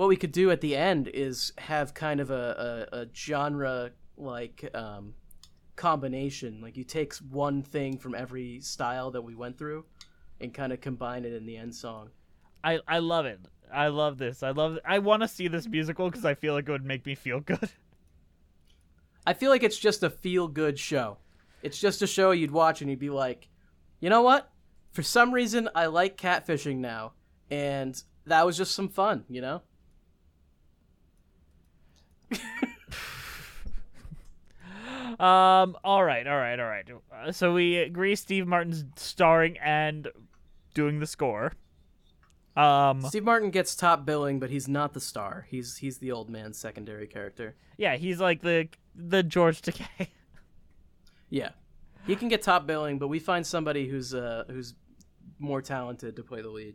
what 0.00 0.08
we 0.08 0.16
could 0.16 0.32
do 0.32 0.50
at 0.50 0.62
the 0.62 0.74
end 0.74 1.08
is 1.08 1.52
have 1.58 1.92
kind 1.92 2.20
of 2.20 2.30
a, 2.30 2.88
a, 2.90 3.00
a 3.00 3.06
genre 3.14 3.90
like 4.16 4.66
um, 4.72 5.12
combination. 5.76 6.62
Like 6.62 6.78
you 6.78 6.84
take 6.84 7.12
one 7.16 7.62
thing 7.62 7.98
from 7.98 8.14
every 8.14 8.62
style 8.62 9.10
that 9.10 9.20
we 9.20 9.34
went 9.34 9.58
through, 9.58 9.84
and 10.40 10.54
kind 10.54 10.72
of 10.72 10.80
combine 10.80 11.26
it 11.26 11.34
in 11.34 11.44
the 11.44 11.58
end 11.58 11.74
song. 11.74 12.08
I 12.64 12.80
I 12.88 13.00
love 13.00 13.26
it. 13.26 13.40
I 13.70 13.88
love 13.88 14.16
this. 14.16 14.42
I 14.42 14.52
love. 14.52 14.78
I 14.86 15.00
want 15.00 15.20
to 15.20 15.28
see 15.28 15.48
this 15.48 15.68
musical 15.68 16.08
because 16.08 16.24
I 16.24 16.32
feel 16.32 16.54
like 16.54 16.66
it 16.66 16.72
would 16.72 16.82
make 16.82 17.04
me 17.04 17.14
feel 17.14 17.40
good. 17.40 17.68
I 19.26 19.34
feel 19.34 19.50
like 19.50 19.62
it's 19.62 19.78
just 19.78 20.02
a 20.02 20.08
feel 20.08 20.48
good 20.48 20.78
show. 20.78 21.18
It's 21.62 21.78
just 21.78 22.00
a 22.00 22.06
show 22.06 22.30
you'd 22.30 22.52
watch 22.52 22.80
and 22.80 22.88
you'd 22.88 23.00
be 23.00 23.10
like, 23.10 23.48
you 24.00 24.08
know 24.08 24.22
what? 24.22 24.50
For 24.92 25.02
some 25.02 25.30
reason, 25.30 25.68
I 25.74 25.86
like 25.86 26.16
catfishing 26.16 26.78
now, 26.78 27.12
and 27.50 28.02
that 28.24 28.46
was 28.46 28.56
just 28.56 28.74
some 28.74 28.88
fun, 28.88 29.26
you 29.28 29.42
know? 29.42 29.60
Um. 35.18 35.76
All 35.84 36.02
right. 36.02 36.26
All 36.26 36.36
right. 36.36 36.58
All 36.58 36.66
right. 36.66 36.88
Uh, 37.12 37.32
so 37.32 37.52
we 37.52 37.76
agree. 37.76 38.16
Steve 38.16 38.46
Martin's 38.46 38.84
starring 38.96 39.58
and 39.58 40.08
doing 40.72 40.98
the 41.00 41.06
score. 41.06 41.52
Um, 42.56 43.02
Steve 43.02 43.24
Martin 43.24 43.50
gets 43.50 43.76
top 43.76 44.06
billing, 44.06 44.38
but 44.40 44.50
he's 44.50 44.66
not 44.66 44.94
the 44.94 45.00
star. 45.00 45.46
He's 45.50 45.76
he's 45.76 45.98
the 45.98 46.10
old 46.12 46.30
man's 46.30 46.56
secondary 46.58 47.06
character. 47.06 47.54
yeah, 47.76 47.96
he's 47.96 48.18
like 48.20 48.40
the 48.40 48.68
the 48.94 49.22
George 49.22 49.60
Takei. 49.62 50.08
Yeah, 51.28 51.50
he 52.06 52.16
can 52.16 52.28
get 52.28 52.42
top 52.42 52.66
billing, 52.66 52.98
but 52.98 53.08
we 53.08 53.18
find 53.18 53.46
somebody 53.46 53.88
who's 53.88 54.14
uh 54.14 54.44
who's 54.48 54.74
more 55.38 55.62
talented 55.62 56.16
to 56.16 56.22
play 56.22 56.42
the 56.42 56.48
lead. 56.48 56.74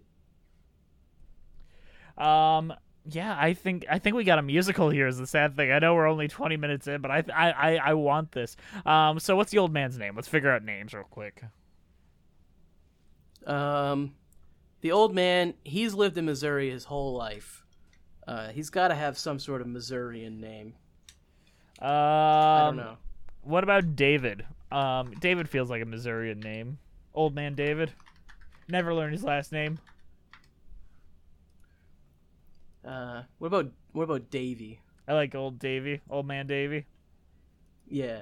Um, 2.18 2.74
yeah, 3.10 3.36
I 3.40 3.54
think 3.54 3.86
I 3.90 4.00
think 4.00 4.16
we 4.16 4.24
got 4.24 4.40
a 4.40 4.42
musical 4.42 4.90
here. 4.90 5.08
Is 5.08 5.18
the 5.18 5.28
sad 5.28 5.56
thing. 5.56 5.72
I 5.72 5.80
know 5.80 5.94
we're 5.94 6.08
only 6.08 6.28
twenty 6.28 6.58
minutes 6.58 6.88
in, 6.88 7.02
but 7.02 7.12
I 7.12 7.24
I 7.34 7.52
I, 7.52 7.76
I 7.76 7.94
want 7.94 8.32
this. 8.32 8.58
Um, 8.86 9.20
so 9.20 9.36
what's 9.36 9.52
the 9.52 9.60
old 9.60 9.72
man's 9.72 9.98
name? 9.98 10.16
Let's 10.16 10.28
figure 10.28 10.52
out 10.52 10.64
names 10.64 10.94
real 10.94 11.04
quick. 11.04 11.44
Um, 13.46 14.16
the 14.82 14.92
old 14.92 15.14
man, 15.14 15.54
he's 15.64 15.94
lived 15.94 16.18
in 16.18 16.26
Missouri 16.26 16.72
his 16.72 16.86
whole 16.86 17.14
life. 17.14 17.64
Uh, 18.28 18.50
he's 18.50 18.72
got 18.72 18.88
to 18.88 18.96
have 18.96 19.18
some 19.18 19.38
sort 19.38 19.62
of 19.62 19.68
Missourian 19.68 20.42
name. 20.42 20.74
Um, 21.80 21.90
I 21.90 22.62
don't 22.66 22.78
know. 22.78 22.98
What 23.44 23.64
about 23.64 23.96
David? 23.96 24.46
Um, 24.72 25.14
David 25.20 25.48
feels 25.48 25.70
like 25.70 25.84
a 25.84 25.86
Missourian 25.86 26.40
name. 26.40 26.80
Old 27.14 27.36
man 27.36 27.54
David. 27.54 27.92
Never 28.68 28.94
learned 28.96 29.14
his 29.14 29.24
last 29.24 29.52
name. 29.52 29.78
Uh, 32.86 33.24
what 33.40 33.48
about 33.48 33.72
what 33.94 34.04
about 34.04 34.30
Davy? 34.30 34.80
I 35.08 35.14
like 35.14 35.34
old 35.36 35.60
Davy, 35.60 36.02
old 36.10 36.28
man 36.28 36.48
Davy. 36.48 36.86
Yeah, 37.88 38.22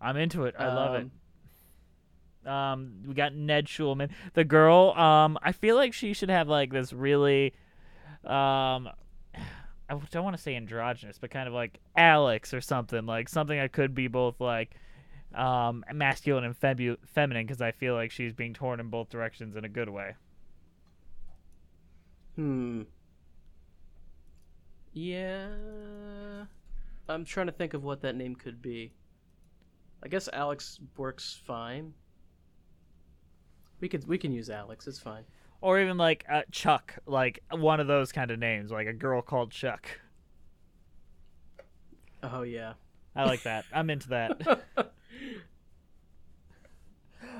I'm 0.00 0.16
into 0.16 0.44
it. 0.44 0.54
I 0.58 0.66
love 0.66 0.94
it. 0.96 1.08
Um, 2.46 2.52
Um, 2.52 2.92
we 3.06 3.14
got 3.14 3.34
Ned 3.34 3.66
Schulman. 3.66 4.10
The 4.34 4.42
girl, 4.44 4.90
um, 4.98 5.38
I 5.42 5.52
feel 5.52 5.76
like 5.76 5.92
she 5.92 6.12
should 6.12 6.28
have 6.28 6.48
like 6.48 6.72
this 6.72 6.92
really, 6.92 7.54
um, 8.24 8.88
I 9.88 9.94
don't 10.10 10.24
want 10.24 10.36
to 10.36 10.42
say 10.42 10.56
androgynous, 10.56 11.18
but 11.18 11.30
kind 11.30 11.46
of 11.46 11.54
like 11.54 11.78
Alex 11.96 12.52
or 12.52 12.60
something, 12.60 13.06
like 13.06 13.28
something 13.28 13.56
that 13.56 13.70
could 13.72 13.94
be 13.94 14.08
both 14.08 14.40
like, 14.40 14.74
um, 15.36 15.84
masculine 15.94 16.42
and 16.42 16.58
febu- 16.58 16.96
feminine, 17.06 17.46
because 17.46 17.62
I 17.62 17.70
feel 17.70 17.94
like 17.94 18.10
she's 18.10 18.32
being 18.32 18.54
torn 18.54 18.80
in 18.80 18.88
both 18.88 19.08
directions 19.08 19.54
in 19.54 19.64
a 19.64 19.68
good 19.68 19.88
way. 19.88 20.16
Hmm. 22.36 22.82
Yeah. 24.92 25.48
I'm 27.08 27.24
trying 27.24 27.46
to 27.46 27.52
think 27.52 27.74
of 27.74 27.84
what 27.84 28.02
that 28.02 28.16
name 28.16 28.34
could 28.34 28.62
be. 28.62 28.92
I 30.02 30.08
guess 30.08 30.28
Alex 30.32 30.80
works 30.96 31.40
fine. 31.46 31.94
We 33.80 33.88
could 33.88 34.06
we 34.06 34.18
can 34.18 34.32
use 34.32 34.50
Alex. 34.50 34.86
It's 34.86 34.98
fine. 34.98 35.24
Or 35.60 35.80
even 35.80 35.96
like 35.96 36.24
uh, 36.30 36.42
Chuck, 36.50 36.94
like 37.06 37.40
one 37.50 37.80
of 37.80 37.86
those 37.86 38.12
kind 38.12 38.30
of 38.30 38.38
names, 38.38 38.70
like 38.70 38.86
a 38.86 38.92
girl 38.92 39.22
called 39.22 39.50
Chuck. 39.50 39.88
Oh 42.22 42.42
yeah. 42.42 42.74
I 43.14 43.24
like 43.24 43.42
that. 43.42 43.64
I'm 43.72 43.90
into 43.90 44.08
that. 44.08 44.62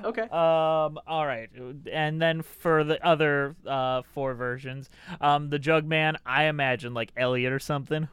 Okay. 0.03 0.23
Um. 0.23 0.99
All 1.07 1.25
right, 1.25 1.49
and 1.91 2.21
then 2.21 2.41
for 2.41 2.83
the 2.83 3.03
other 3.05 3.55
uh 3.65 4.01
four 4.13 4.33
versions, 4.33 4.89
um, 5.21 5.49
the 5.49 5.59
Jugman, 5.59 6.17
I 6.25 6.45
imagine 6.45 6.93
like 6.93 7.11
Elliot 7.15 7.53
or 7.53 7.59
something. 7.59 8.07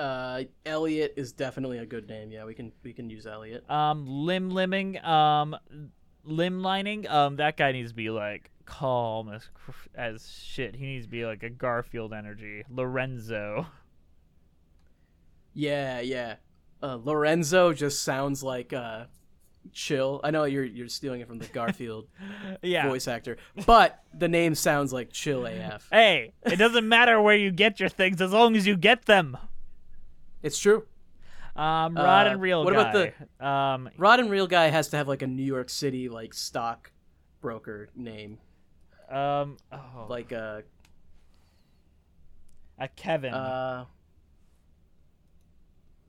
Uh, 0.00 0.44
Elliot 0.64 1.12
is 1.16 1.32
definitely 1.32 1.76
a 1.76 1.84
good 1.84 2.08
name. 2.08 2.32
Yeah, 2.32 2.46
we 2.46 2.54
can 2.54 2.72
we 2.82 2.94
can 2.94 3.10
use 3.10 3.26
Elliot. 3.26 3.68
Um, 3.70 4.06
limb 4.06 4.50
limbing, 4.50 5.04
um, 5.06 5.54
limb 6.24 6.62
lining. 6.62 7.06
Um, 7.06 7.36
that 7.36 7.58
guy 7.58 7.72
needs 7.72 7.90
to 7.90 7.96
be 7.96 8.08
like 8.08 8.50
calm 8.64 9.30
as 9.30 9.48
as 9.94 10.26
shit. 10.42 10.74
He 10.74 10.86
needs 10.86 11.04
to 11.04 11.10
be 11.10 11.26
like 11.26 11.42
a 11.42 11.50
Garfield 11.50 12.14
energy. 12.14 12.64
Lorenzo. 12.70 13.66
Yeah, 15.52 16.00
yeah. 16.00 16.36
Uh, 16.82 16.98
Lorenzo 17.02 17.74
just 17.74 18.02
sounds 18.02 18.42
like 18.42 18.72
uh, 18.72 19.04
chill. 19.72 20.20
I 20.24 20.30
know 20.30 20.44
you're 20.44 20.64
you're 20.64 20.88
stealing 20.88 21.20
it 21.20 21.28
from 21.28 21.38
the 21.38 21.46
Garfield 21.46 22.08
Yeah. 22.62 22.88
voice 22.88 23.06
actor, 23.08 23.36
but 23.66 24.02
the 24.16 24.28
name 24.28 24.54
sounds 24.54 24.92
like 24.92 25.10
chill 25.12 25.46
AF. 25.46 25.88
Hey, 25.92 26.32
it 26.42 26.56
doesn't 26.56 26.88
matter 26.88 27.20
where 27.20 27.36
you 27.36 27.50
get 27.50 27.78
your 27.80 27.88
things 27.88 28.20
as 28.20 28.32
long 28.32 28.56
as 28.56 28.66
you 28.66 28.76
get 28.76 29.06
them. 29.06 29.36
It's 30.42 30.58
true. 30.58 30.86
Um, 31.56 31.94
Rod 31.96 32.26
Uh, 32.26 32.30
and 32.30 32.40
Real 32.40 32.64
what 32.64 32.72
guy. 32.74 32.80
about 32.80 33.12
the 33.40 33.46
um? 33.46 33.90
Rod 33.98 34.20
and 34.20 34.30
Real 34.30 34.46
Guy 34.46 34.68
has 34.68 34.88
to 34.88 34.96
have 34.96 35.08
like 35.08 35.20
a 35.22 35.26
New 35.26 35.42
York 35.44 35.68
City 35.68 36.08
like 36.08 36.32
stock 36.32 36.90
broker 37.40 37.90
name, 37.94 38.38
Um, 39.10 39.56
oh, 39.72 40.06
like 40.08 40.32
uh, 40.32 40.62
a 42.78 42.88
Kevin. 42.88 43.34
uh. 43.34 43.84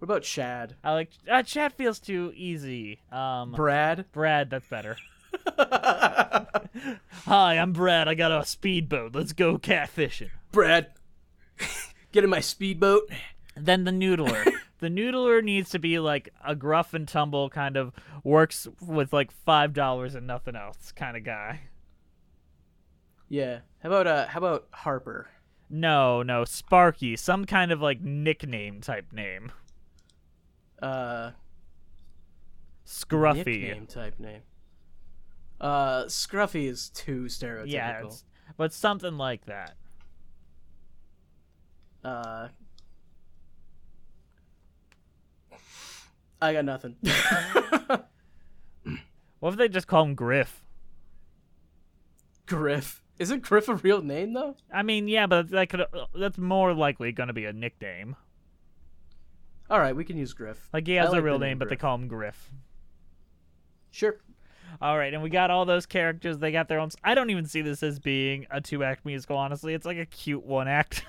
What 0.01 0.05
about 0.05 0.23
Chad? 0.23 0.77
I 0.83 0.93
like 0.93 1.11
uh, 1.29 1.43
chat 1.43 1.73
feels 1.73 1.99
too 1.99 2.33
easy. 2.35 3.01
Um, 3.11 3.51
Brad. 3.51 4.05
Brad, 4.11 4.49
that's 4.49 4.67
better. 4.67 4.97
Hi, 7.27 7.59
I'm 7.59 7.71
Brad. 7.71 8.07
I 8.07 8.15
got 8.15 8.31
a 8.31 8.43
speedboat. 8.43 9.13
Let's 9.13 9.33
go 9.33 9.59
catfishing. 9.59 10.31
Brad. 10.51 10.87
Get 12.11 12.23
in 12.23 12.31
my 12.31 12.39
speedboat. 12.39 13.11
Then 13.55 13.83
the 13.83 13.91
noodler. 13.91 14.51
the 14.79 14.87
noodler 14.87 15.43
needs 15.43 15.69
to 15.69 15.77
be 15.77 15.99
like 15.99 16.33
a 16.43 16.55
gruff 16.55 16.95
and 16.95 17.07
tumble 17.07 17.51
kind 17.51 17.77
of 17.77 17.93
works 18.23 18.67
with 18.81 19.13
like 19.13 19.29
five 19.29 19.71
dollars 19.71 20.15
and 20.15 20.25
nothing 20.25 20.55
else 20.55 20.91
kind 20.93 21.15
of 21.15 21.23
guy. 21.23 21.61
Yeah. 23.29 23.59
How 23.83 23.89
about 23.89 24.07
uh? 24.07 24.27
How 24.29 24.39
about 24.39 24.67
Harper? 24.71 25.29
No, 25.69 26.23
no, 26.23 26.43
Sparky, 26.43 27.15
some 27.15 27.45
kind 27.45 27.71
of 27.71 27.81
like 27.81 28.01
nickname 28.01 28.81
type 28.81 29.13
name. 29.13 29.51
Uh, 30.81 31.31
Scruffy. 32.85 33.87
type 33.87 34.19
name. 34.19 34.41
Uh, 35.59 36.05
Scruffy 36.05 36.67
is 36.67 36.89
too 36.89 37.23
stereotypical. 37.25 37.71
Yeah, 37.71 38.03
but 38.57 38.73
something 38.73 39.17
like 39.17 39.45
that. 39.45 39.75
Uh, 42.03 42.47
I 46.41 46.53
got 46.53 46.65
nothing. 46.65 46.95
What 49.41 49.53
if 49.53 49.57
they 49.57 49.69
just 49.69 49.87
call 49.87 50.03
him 50.03 50.13
Griff? 50.13 50.63
Griff. 52.45 53.01
Isn't 53.17 53.41
Griff 53.41 53.67
a 53.69 53.75
real 53.75 54.03
name 54.03 54.33
though? 54.33 54.55
I 54.71 54.83
mean, 54.83 55.07
yeah, 55.07 55.25
but 55.25 55.49
that 55.49 55.69
could 55.69 55.81
that's 56.13 56.37
more 56.37 56.75
likely 56.75 57.11
going 57.11 57.25
to 57.27 57.33
be 57.33 57.45
a 57.45 57.53
nickname. 57.53 58.15
All 59.71 59.79
right, 59.79 59.95
we 59.95 60.03
can 60.03 60.17
use 60.17 60.33
Griff. 60.33 60.67
Like 60.73 60.85
he 60.85 60.99
I 60.99 61.03
has 61.03 61.11
a 61.11 61.15
like 61.15 61.23
real 61.23 61.39
the 61.39 61.45
name, 61.45 61.57
but 61.57 61.69
they 61.69 61.77
call 61.77 61.95
him 61.95 62.09
Griff. 62.09 62.51
Sure. 63.89 64.17
All 64.81 64.97
right, 64.97 65.13
and 65.13 65.23
we 65.23 65.29
got 65.29 65.49
all 65.49 65.63
those 65.63 65.85
characters. 65.85 66.39
They 66.39 66.51
got 66.51 66.67
their 66.67 66.77
own. 66.77 66.89
I 67.05 67.15
don't 67.15 67.29
even 67.29 67.45
see 67.45 67.61
this 67.61 67.81
as 67.81 67.97
being 67.97 68.47
a 68.51 68.59
two-act 68.59 69.05
musical. 69.05 69.37
Honestly, 69.37 69.73
it's 69.73 69.85
like 69.85 69.97
a 69.97 70.05
cute 70.05 70.45
one-act, 70.45 71.05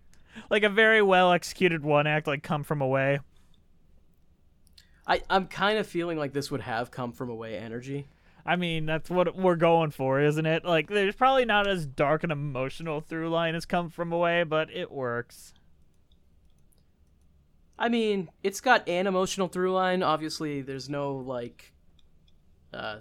like 0.50 0.62
a 0.62 0.70
very 0.70 1.02
well 1.02 1.30
executed 1.30 1.84
one-act, 1.84 2.26
like 2.26 2.42
"Come 2.42 2.64
From 2.64 2.80
Away." 2.80 3.20
I 5.06 5.20
I'm 5.28 5.46
kind 5.46 5.78
of 5.78 5.86
feeling 5.86 6.16
like 6.16 6.32
this 6.32 6.50
would 6.50 6.62
have 6.62 6.90
come 6.90 7.12
from 7.12 7.28
away 7.28 7.58
energy. 7.58 8.06
I 8.46 8.56
mean, 8.56 8.86
that's 8.86 9.10
what 9.10 9.36
we're 9.36 9.56
going 9.56 9.90
for, 9.90 10.22
isn't 10.22 10.46
it? 10.46 10.64
Like, 10.64 10.88
there's 10.88 11.16
probably 11.16 11.44
not 11.44 11.66
as 11.66 11.84
dark 11.84 12.22
and 12.22 12.32
emotional 12.32 13.00
through 13.02 13.28
line 13.28 13.54
as 13.54 13.66
"Come 13.66 13.90
From 13.90 14.10
Away," 14.10 14.44
but 14.44 14.70
it 14.70 14.90
works. 14.90 15.52
I 17.78 17.88
mean, 17.88 18.30
it's 18.42 18.60
got 18.60 18.88
an 18.88 19.06
emotional 19.06 19.48
through 19.48 19.72
line. 19.72 20.02
Obviously, 20.02 20.62
there's 20.62 20.88
no 20.88 21.16
like, 21.16 21.72
uh, 22.72 22.98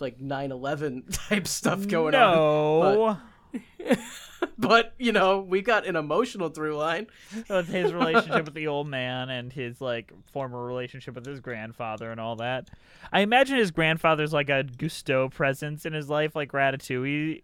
like 0.00 0.18
9/11 0.18 1.04
type 1.28 1.46
stuff 1.46 1.86
going 1.86 2.14
on. 2.14 2.34
no, 2.34 3.18
But 4.58 4.94
you 4.98 5.12
know, 5.12 5.40
we 5.40 5.62
got 5.62 5.86
an 5.86 5.96
emotional 5.96 6.48
through 6.48 6.76
line. 6.76 7.06
with 7.48 7.68
his 7.68 7.92
relationship 7.92 8.44
with 8.44 8.54
the 8.54 8.66
old 8.66 8.88
man 8.88 9.30
and 9.30 9.52
his 9.52 9.80
like 9.80 10.12
former 10.32 10.64
relationship 10.64 11.14
with 11.14 11.24
his 11.24 11.40
grandfather 11.40 12.10
and 12.10 12.20
all 12.20 12.36
that. 12.36 12.68
I 13.12 13.20
imagine 13.20 13.56
his 13.56 13.70
grandfather's 13.70 14.32
like 14.32 14.50
a 14.50 14.64
Gusteau 14.64 15.30
presence 15.32 15.86
in 15.86 15.92
his 15.92 16.10
life, 16.10 16.34
like 16.34 16.52
Ratatouille. 16.52 17.42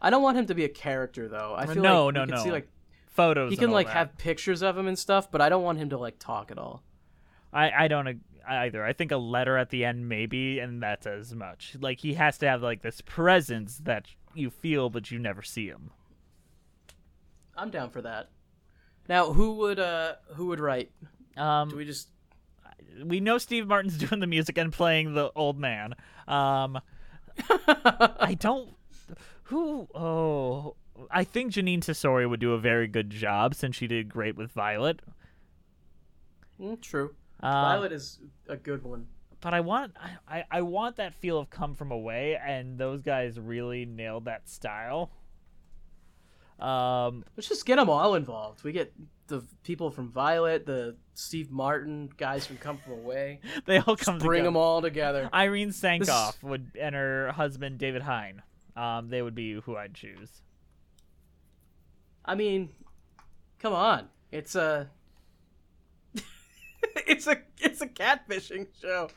I 0.00 0.10
don't 0.10 0.22
want 0.22 0.36
him 0.36 0.46
to 0.46 0.54
be 0.54 0.64
a 0.64 0.68
character 0.68 1.28
though. 1.28 1.54
I 1.56 1.66
feel 1.66 1.82
no, 1.82 2.06
like 2.06 2.14
no, 2.14 2.24
we 2.24 2.32
no. 2.32 2.42
see 2.42 2.52
like 2.52 2.68
Photos. 3.12 3.50
he 3.50 3.56
can 3.56 3.70
like 3.70 3.86
that. 3.86 3.96
have 3.96 4.18
pictures 4.18 4.62
of 4.62 4.76
him 4.76 4.88
and 4.88 4.98
stuff, 4.98 5.30
but 5.30 5.40
I 5.40 5.48
don't 5.48 5.62
want 5.62 5.78
him 5.78 5.90
to 5.90 5.98
like 5.98 6.18
talk 6.18 6.50
at 6.50 6.58
all. 6.58 6.82
I 7.52 7.70
I 7.84 7.88
don't 7.88 8.20
either. 8.48 8.84
I 8.84 8.92
think 8.92 9.12
a 9.12 9.16
letter 9.16 9.56
at 9.56 9.70
the 9.70 9.84
end 9.84 10.08
maybe, 10.08 10.58
and 10.58 10.82
that's 10.82 11.06
as 11.06 11.34
much. 11.34 11.76
Like 11.80 12.00
he 12.00 12.14
has 12.14 12.38
to 12.38 12.48
have 12.48 12.62
like 12.62 12.82
this 12.82 13.00
presence 13.02 13.78
that 13.84 14.06
you 14.34 14.50
feel, 14.50 14.90
but 14.90 15.10
you 15.10 15.18
never 15.18 15.42
see 15.42 15.66
him. 15.66 15.90
I'm 17.56 17.70
down 17.70 17.90
for 17.90 18.02
that. 18.02 18.30
Now, 19.08 19.32
who 19.32 19.54
would 19.56 19.78
uh 19.78 20.14
who 20.34 20.46
would 20.46 20.60
write? 20.60 20.90
Um, 21.36 21.68
Do 21.68 21.76
we 21.76 21.84
just 21.84 22.08
we 23.04 23.20
know 23.20 23.38
Steve 23.38 23.66
Martin's 23.66 23.98
doing 24.08 24.20
the 24.20 24.26
music 24.26 24.58
and 24.58 24.72
playing 24.72 25.14
the 25.14 25.30
old 25.34 25.58
man. 25.58 25.94
Um, 26.28 26.80
I 27.48 28.36
don't. 28.38 28.74
Who? 29.44 29.88
Oh, 29.94 30.76
I 31.10 31.24
think 31.24 31.52
Jeanine 31.52 31.80
Tesori 31.80 32.28
would 32.28 32.40
do 32.40 32.52
a 32.52 32.58
very 32.58 32.86
good 32.86 33.10
job 33.10 33.54
since 33.54 33.76
she 33.76 33.86
did 33.86 34.08
great 34.08 34.36
with 34.36 34.52
Violet. 34.52 35.00
Mm, 36.60 36.80
true. 36.80 37.14
Um, 37.40 37.52
Violet 37.52 37.92
is 37.92 38.18
a 38.48 38.56
good 38.56 38.84
one. 38.84 39.06
but 39.40 39.52
I 39.54 39.60
want 39.60 39.94
I, 40.28 40.44
I- 40.50 40.62
want 40.62 40.96
that 40.96 41.14
feel 41.14 41.38
of 41.38 41.50
come 41.50 41.74
from 41.74 41.90
away, 41.90 42.36
and 42.44 42.78
those 42.78 43.02
guys 43.02 43.38
really 43.40 43.84
nailed 43.84 44.26
that 44.26 44.48
style. 44.48 45.10
Um, 46.60 47.24
Let's 47.36 47.48
just 47.48 47.66
get 47.66 47.76
them 47.76 47.90
all 47.90 48.14
involved. 48.14 48.62
We 48.62 48.70
get 48.72 48.92
the 49.26 49.42
people 49.64 49.90
from 49.90 50.08
Violet, 50.10 50.64
the 50.66 50.96
Steve 51.14 51.50
Martin 51.50 52.10
guys 52.16 52.46
from 52.46 52.58
Come 52.58 52.76
From 52.78 52.92
Away. 52.92 53.40
they 53.66 53.78
all 53.78 53.96
come 53.96 54.18
Bring 54.18 54.40
together. 54.40 54.44
them 54.44 54.56
all 54.56 54.80
together. 54.82 55.30
Irene 55.34 55.70
Sankoff 55.70 56.40
would 56.42 56.70
and 56.80 56.94
her 56.94 57.32
husband 57.32 57.78
David 57.78 58.02
Hein. 58.02 58.42
Um, 58.76 59.08
they 59.08 59.22
would 59.22 59.34
be 59.34 59.54
who 59.54 59.76
I'd 59.76 59.94
choose. 59.94 60.42
I 62.24 62.34
mean, 62.34 62.70
come 63.58 63.72
on. 63.72 64.08
It's 64.30 64.54
a 64.54 64.88
It's 67.06 67.26
a 67.26 67.38
it's 67.58 67.80
a 67.80 67.86
catfishing 67.86 68.68
show. 68.80 69.08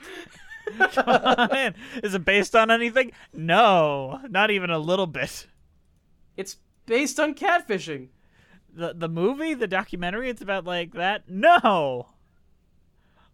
Man, 1.53 1.75
Is 2.03 2.15
it 2.15 2.25
based 2.25 2.55
on 2.55 2.71
anything? 2.71 3.11
No, 3.33 4.19
not 4.29 4.49
even 4.51 4.69
a 4.69 4.79
little 4.79 5.07
bit. 5.07 5.47
It's 6.35 6.57
based 6.85 7.19
on 7.19 7.35
catfishing. 7.35 8.09
The 8.73 8.93
the 8.93 9.09
movie, 9.09 9.53
the 9.53 9.67
documentary, 9.67 10.29
it's 10.29 10.41
about 10.41 10.65
like 10.65 10.93
that. 10.93 11.29
No, 11.29 12.07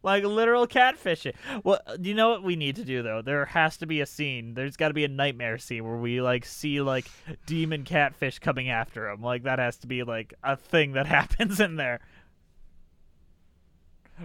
like 0.03 0.23
literal 0.23 0.67
catfishing. 0.67 1.33
Well, 1.63 1.79
you 1.99 2.13
know 2.13 2.29
what 2.29 2.43
we 2.43 2.55
need 2.55 2.75
to 2.77 2.83
do 2.83 3.03
though? 3.03 3.21
There 3.21 3.45
has 3.45 3.77
to 3.77 3.85
be 3.85 4.01
a 4.01 4.05
scene. 4.05 4.53
There's 4.53 4.77
got 4.77 4.87
to 4.87 4.93
be 4.93 5.03
a 5.05 5.09
nightmare 5.09 5.57
scene 5.57 5.83
where 5.83 5.97
we 5.97 6.21
like 6.21 6.45
see 6.45 6.81
like 6.81 7.05
demon 7.45 7.83
catfish 7.83 8.39
coming 8.39 8.69
after 8.69 9.09
him. 9.09 9.21
Like 9.21 9.43
that 9.43 9.59
has 9.59 9.77
to 9.77 9.87
be 9.87 10.03
like 10.03 10.33
a 10.43 10.55
thing 10.55 10.93
that 10.93 11.05
happens 11.07 11.59
in 11.59 11.75
there. 11.75 11.99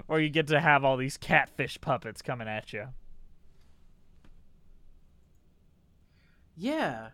Or 0.08 0.20
you 0.20 0.28
get 0.28 0.46
to 0.48 0.60
have 0.60 0.84
all 0.84 0.96
these 0.96 1.16
catfish 1.16 1.80
puppets 1.80 2.22
coming 2.22 2.48
at 2.48 2.72
you. 2.72 2.88
Yeah. 6.56 7.08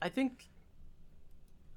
I 0.00 0.08
think 0.08 0.48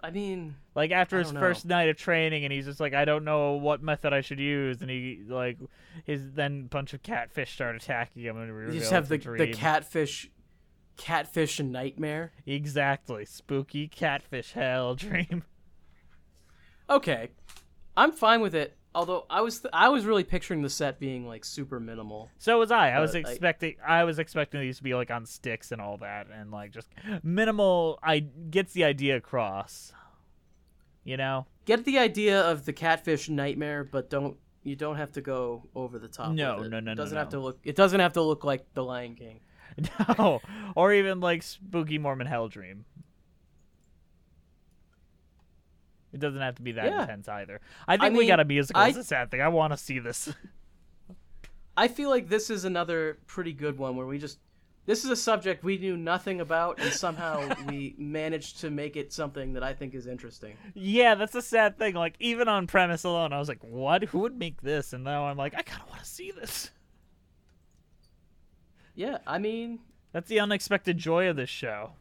I 0.04 0.10
mean, 0.12 0.56
Like 0.76 0.92
after 0.92 1.20
his 1.20 1.32
know. 1.32 1.40
first 1.40 1.66
night 1.66 1.90
of 1.90 1.96
training, 1.98 2.44
and 2.44 2.52
he's 2.52 2.66
just 2.66 2.80
like, 2.80 2.94
I 2.94 3.06
don't 3.06 3.24
know 3.24 3.54
what 3.54 3.84
method 3.84 4.14
I 4.14 4.22
should 4.22 4.40
use, 4.40 4.82
and 4.82 4.90
he 4.90 5.22
like 5.28 5.58
his 6.06 6.32
then 6.34 6.64
a 6.66 6.70
bunch 6.70 6.94
of 6.94 7.04
catfish 7.04 7.54
start 7.54 7.76
attacking 7.76 8.24
him, 8.24 8.38
and 8.38 8.74
you 8.74 8.80
just 8.80 8.92
have 8.92 9.08
the 9.10 9.16
a 9.16 9.18
the 9.20 9.24
dream. 9.24 9.54
catfish 9.54 10.30
catfish 10.98 11.60
nightmare. 11.60 12.32
exactly 12.46 13.26
spooky 13.26 13.88
catfish 13.88 14.54
hell 14.54 14.96
dream. 14.96 15.44
Okay. 16.90 17.30
I'm 17.96 18.12
fine 18.12 18.42
with 18.42 18.56
it. 18.56 18.78
Although 18.94 19.26
I 19.30 19.42
was 19.42 19.66
I 19.72 19.90
was 19.90 20.06
really 20.06 20.24
picturing 20.26 20.62
the 20.62 20.70
set 20.70 21.00
being 21.00 21.26
like 21.26 21.46
super 21.46 21.80
minimal. 21.80 22.30
So 22.38 22.60
was 22.60 22.72
I. 22.72 22.90
I 22.92 23.00
was 23.00 23.16
expecting 23.16 23.76
I 23.86 24.04
was 24.04 24.20
expecting 24.20 24.60
these 24.60 24.78
to 24.78 24.84
be 24.84 24.94
like 24.94 25.10
on 25.12 25.26
sticks 25.26 25.72
and 25.72 25.82
all 25.82 25.98
that, 25.98 26.28
and 26.34 26.52
like 26.52 26.72
just 26.72 26.90
minimal. 27.24 28.00
I 28.04 28.20
gets 28.20 28.74
the 28.74 28.84
idea 28.84 29.16
across. 29.16 29.94
You 31.04 31.18
know. 31.18 31.46
Get 31.66 31.86
the 31.86 32.00
idea 32.00 32.42
of 32.42 32.66
the 32.66 32.74
catfish 32.74 33.30
nightmare, 33.30 33.84
but 33.84 34.10
don't 34.10 34.38
you 34.64 34.76
don't 34.76 34.98
have 34.98 35.14
to 35.14 35.22
go 35.22 35.64
over 35.74 35.98
the 35.98 36.08
top. 36.08 36.34
No, 36.34 36.62
it. 36.62 36.70
no, 36.70 36.80
no, 36.80 36.92
It 36.92 36.96
no, 36.96 36.96
doesn't 36.96 37.18
have 37.18 37.28
no. 37.28 37.40
to 37.40 37.44
look. 37.46 37.60
It 37.64 37.76
doesn't 37.76 38.00
have 38.00 38.14
to 38.14 38.22
look 38.22 38.44
like 38.44 38.66
the 38.74 38.84
Lion 38.84 39.16
King. 39.16 39.40
No, 40.18 40.42
or 40.76 40.92
even 40.92 41.22
like 41.22 41.44
spooky 41.44 41.98
Mormon 41.98 42.28
hell 42.28 42.50
dream. 42.50 42.84
It 46.14 46.20
doesn't 46.20 46.42
have 46.42 46.56
to 46.56 46.62
be 46.62 46.74
that 46.74 46.86
Yeah. 46.86 47.02
intense 47.02 47.28
either. 47.30 47.62
I 47.88 47.98
think 47.98 48.14
we 48.14 48.20
mean, 48.20 48.28
got 48.28 48.40
a 48.40 48.46
musical. 48.46 48.82
I- 48.82 48.90
It's 48.90 48.98
a 48.98 49.04
sad 49.04 49.32
thing. 49.32 49.42
I 49.42 49.48
want 49.48 49.74
to 49.74 49.78
see 49.78 50.00
this. 50.00 50.34
I 51.78 51.88
feel 51.88 52.10
like 52.10 52.28
this 52.28 52.50
is 52.50 52.66
another 52.66 53.18
pretty 53.28 53.54
good 53.54 53.78
one 53.78 53.96
where 53.96 54.06
we 54.06 54.18
just 54.18 54.40
this 54.88 55.06
is 55.06 55.12
a 55.12 55.16
subject 55.16 55.64
we 55.64 55.78
knew 55.78 55.96
nothing 55.96 56.42
about 56.42 56.80
and 56.82 56.92
somehow 56.92 57.48
we 57.68 57.96
managed 57.98 58.60
to 58.62 58.70
make 58.72 58.98
it 58.98 59.14
something 59.14 59.54
that 59.54 59.64
I 59.64 59.74
think 59.74 59.94
is 59.94 60.06
interesting. 60.08 60.58
yeah, 60.74 61.16
that's 61.16 61.36
a 61.36 61.42
sad 61.42 61.78
thing. 61.78 61.96
Like 61.96 62.16
even 62.20 62.48
on 62.50 62.68
premise 62.68 63.04
alone, 63.06 63.32
I 63.32 63.40
was 63.40 63.48
like, 63.48 63.64
"What? 63.64 64.04
Who 64.06 64.20
would 64.20 64.38
make 64.38 64.62
this?" 64.62 64.92
And 64.92 65.04
now 65.04 65.26
I'm 65.28 65.38
like, 65.38 65.54
"I 65.56 65.62
kind 65.62 65.82
of 65.82 65.90
want 65.90 66.02
to 66.02 66.08
see 66.08 66.32
this." 66.32 66.72
Yeah, 68.96 69.20
I 69.26 69.38
mean, 69.40 69.80
That's 70.12 70.28
the 70.28 70.40
unexpected 70.42 70.98
joy 70.98 71.30
of 71.30 71.38
this 71.38 71.50
show. 71.50 71.94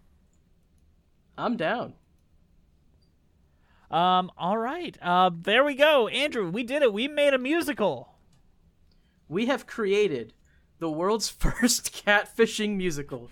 I'm 1.38 1.56
down. 1.56 1.94
Um. 3.90 4.30
All 4.38 4.56
right. 4.58 4.96
Uh. 5.02 5.30
There 5.34 5.64
we 5.64 5.74
go, 5.74 6.08
Andrew. 6.08 6.48
We 6.50 6.62
did 6.62 6.82
it. 6.82 6.92
We 6.92 7.08
made 7.08 7.34
a 7.34 7.38
musical. 7.38 8.14
We 9.28 9.46
have 9.46 9.66
created 9.66 10.32
the 10.78 10.90
world's 10.90 11.28
first 11.28 11.92
catfishing 12.04 12.76
musical. 12.76 13.30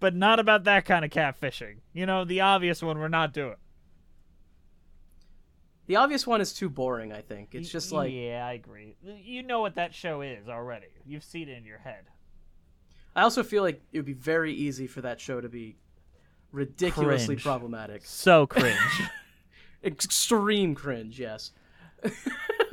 but 0.00 0.14
not 0.14 0.40
about 0.40 0.64
that 0.64 0.84
kind 0.84 1.04
of 1.04 1.10
catfishing. 1.10 1.76
You 1.92 2.06
know, 2.06 2.24
the 2.24 2.40
obvious 2.40 2.82
one 2.82 2.98
we're 2.98 3.08
not 3.08 3.32
doing. 3.32 3.56
The 5.86 5.96
obvious 5.96 6.26
one 6.26 6.40
is 6.42 6.52
too 6.52 6.68
boring, 6.68 7.12
I 7.12 7.22
think. 7.22 7.54
It's 7.54 7.70
just 7.70 7.92
like 7.92 8.12
yeah, 8.12 8.44
I 8.46 8.52
agree. 8.52 8.96
You 9.02 9.42
know 9.42 9.60
what 9.60 9.76
that 9.76 9.94
show 9.94 10.20
is 10.20 10.48
already. 10.48 10.88
You've 11.06 11.24
seen 11.24 11.48
it 11.48 11.56
in 11.56 11.64
your 11.64 11.78
head. 11.78 12.04
I 13.16 13.22
also 13.22 13.42
feel 13.42 13.62
like 13.62 13.80
it 13.90 13.98
would 13.98 14.04
be 14.04 14.12
very 14.12 14.52
easy 14.52 14.86
for 14.86 15.00
that 15.00 15.18
show 15.20 15.40
to 15.40 15.48
be 15.48 15.76
ridiculously 16.52 17.36
Cringe. 17.36 17.42
problematic. 17.42 18.02
So 18.04 18.46
cringe. 18.46 18.76
Extreme 19.84 20.74
cringe, 20.74 21.18
yes. 21.20 21.52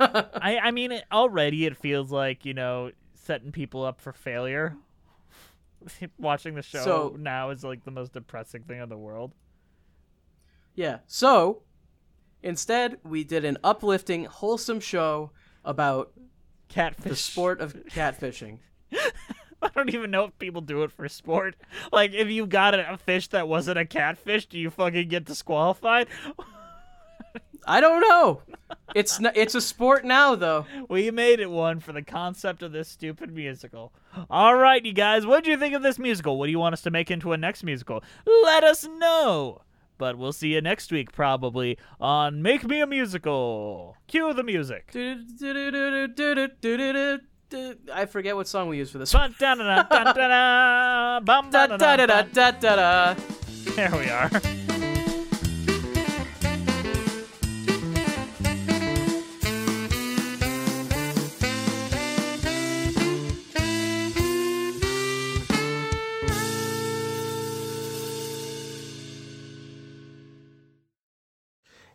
I 0.00 0.58
I 0.64 0.70
mean, 0.70 0.92
it, 0.92 1.04
already 1.10 1.66
it 1.66 1.76
feels 1.76 2.10
like 2.10 2.44
you 2.44 2.54
know 2.54 2.90
setting 3.14 3.52
people 3.52 3.84
up 3.84 4.00
for 4.00 4.12
failure. 4.12 4.76
Watching 6.18 6.54
the 6.54 6.62
show 6.62 6.84
So- 6.84 7.16
now 7.18 7.50
is 7.50 7.64
like 7.64 7.84
the 7.84 7.90
most 7.90 8.12
depressing 8.12 8.62
thing 8.64 8.80
in 8.80 8.88
the 8.88 8.96
world. 8.98 9.32
Yeah. 10.74 10.98
So, 11.06 11.62
instead, 12.42 12.98
we 13.02 13.24
did 13.24 13.44
an 13.44 13.56
uplifting, 13.64 14.24
wholesome 14.26 14.80
show 14.80 15.30
about 15.64 16.12
Catfish. 16.68 17.10
the 17.10 17.16
sport 17.16 17.60
of 17.60 17.72
catfishing. 17.86 18.58
I 19.62 19.68
don't 19.74 19.92
even 19.94 20.10
know 20.10 20.24
if 20.24 20.38
people 20.38 20.60
do 20.60 20.82
it 20.82 20.92
for 20.92 21.08
sport. 21.08 21.56
Like, 21.90 22.12
if 22.12 22.28
you 22.28 22.46
got 22.46 22.74
a 22.74 22.92
a 22.92 22.98
fish 22.98 23.28
that 23.28 23.48
wasn't 23.48 23.78
a 23.78 23.86
catfish, 23.86 24.46
do 24.46 24.58
you 24.58 24.70
fucking 24.70 25.08
get 25.08 25.24
disqualified? 25.24 26.08
I 27.66 27.80
don't 27.80 28.00
know. 28.00 28.42
It's 28.94 29.18
n- 29.18 29.32
it's 29.34 29.54
a 29.54 29.60
sport 29.60 30.04
now, 30.04 30.34
though. 30.34 30.66
We 30.88 31.10
made 31.10 31.40
it 31.40 31.50
one 31.50 31.80
for 31.80 31.92
the 31.92 32.02
concept 32.02 32.62
of 32.62 32.72
this 32.72 32.88
stupid 32.88 33.34
musical. 33.34 33.92
All 34.30 34.56
right, 34.56 34.84
you 34.84 34.92
guys, 34.92 35.26
what 35.26 35.44
do 35.44 35.50
you 35.50 35.58
think 35.58 35.74
of 35.74 35.82
this 35.82 35.98
musical? 35.98 36.38
What 36.38 36.46
do 36.46 36.52
you 36.52 36.58
want 36.58 36.72
us 36.74 36.82
to 36.82 36.90
make 36.90 37.10
into 37.10 37.32
a 37.32 37.36
next 37.36 37.64
musical? 37.64 38.02
Let 38.24 38.64
us 38.64 38.86
know. 38.86 39.62
But 39.98 40.18
we'll 40.18 40.32
see 40.32 40.54
you 40.54 40.60
next 40.60 40.92
week, 40.92 41.12
probably, 41.12 41.78
on 41.98 42.42
Make 42.42 42.64
Me 42.64 42.80
a 42.80 42.86
Musical. 42.86 43.96
Cue 44.06 44.32
the 44.34 44.42
music. 44.42 44.90
I 47.92 48.06
forget 48.06 48.36
what 48.36 48.48
song 48.48 48.68
we 48.68 48.76
used 48.76 48.92
for 48.92 48.98
this 48.98 49.14
one. 49.14 49.34
Dun, 49.38 49.58
dun, 49.58 49.86
dun, 49.88 51.24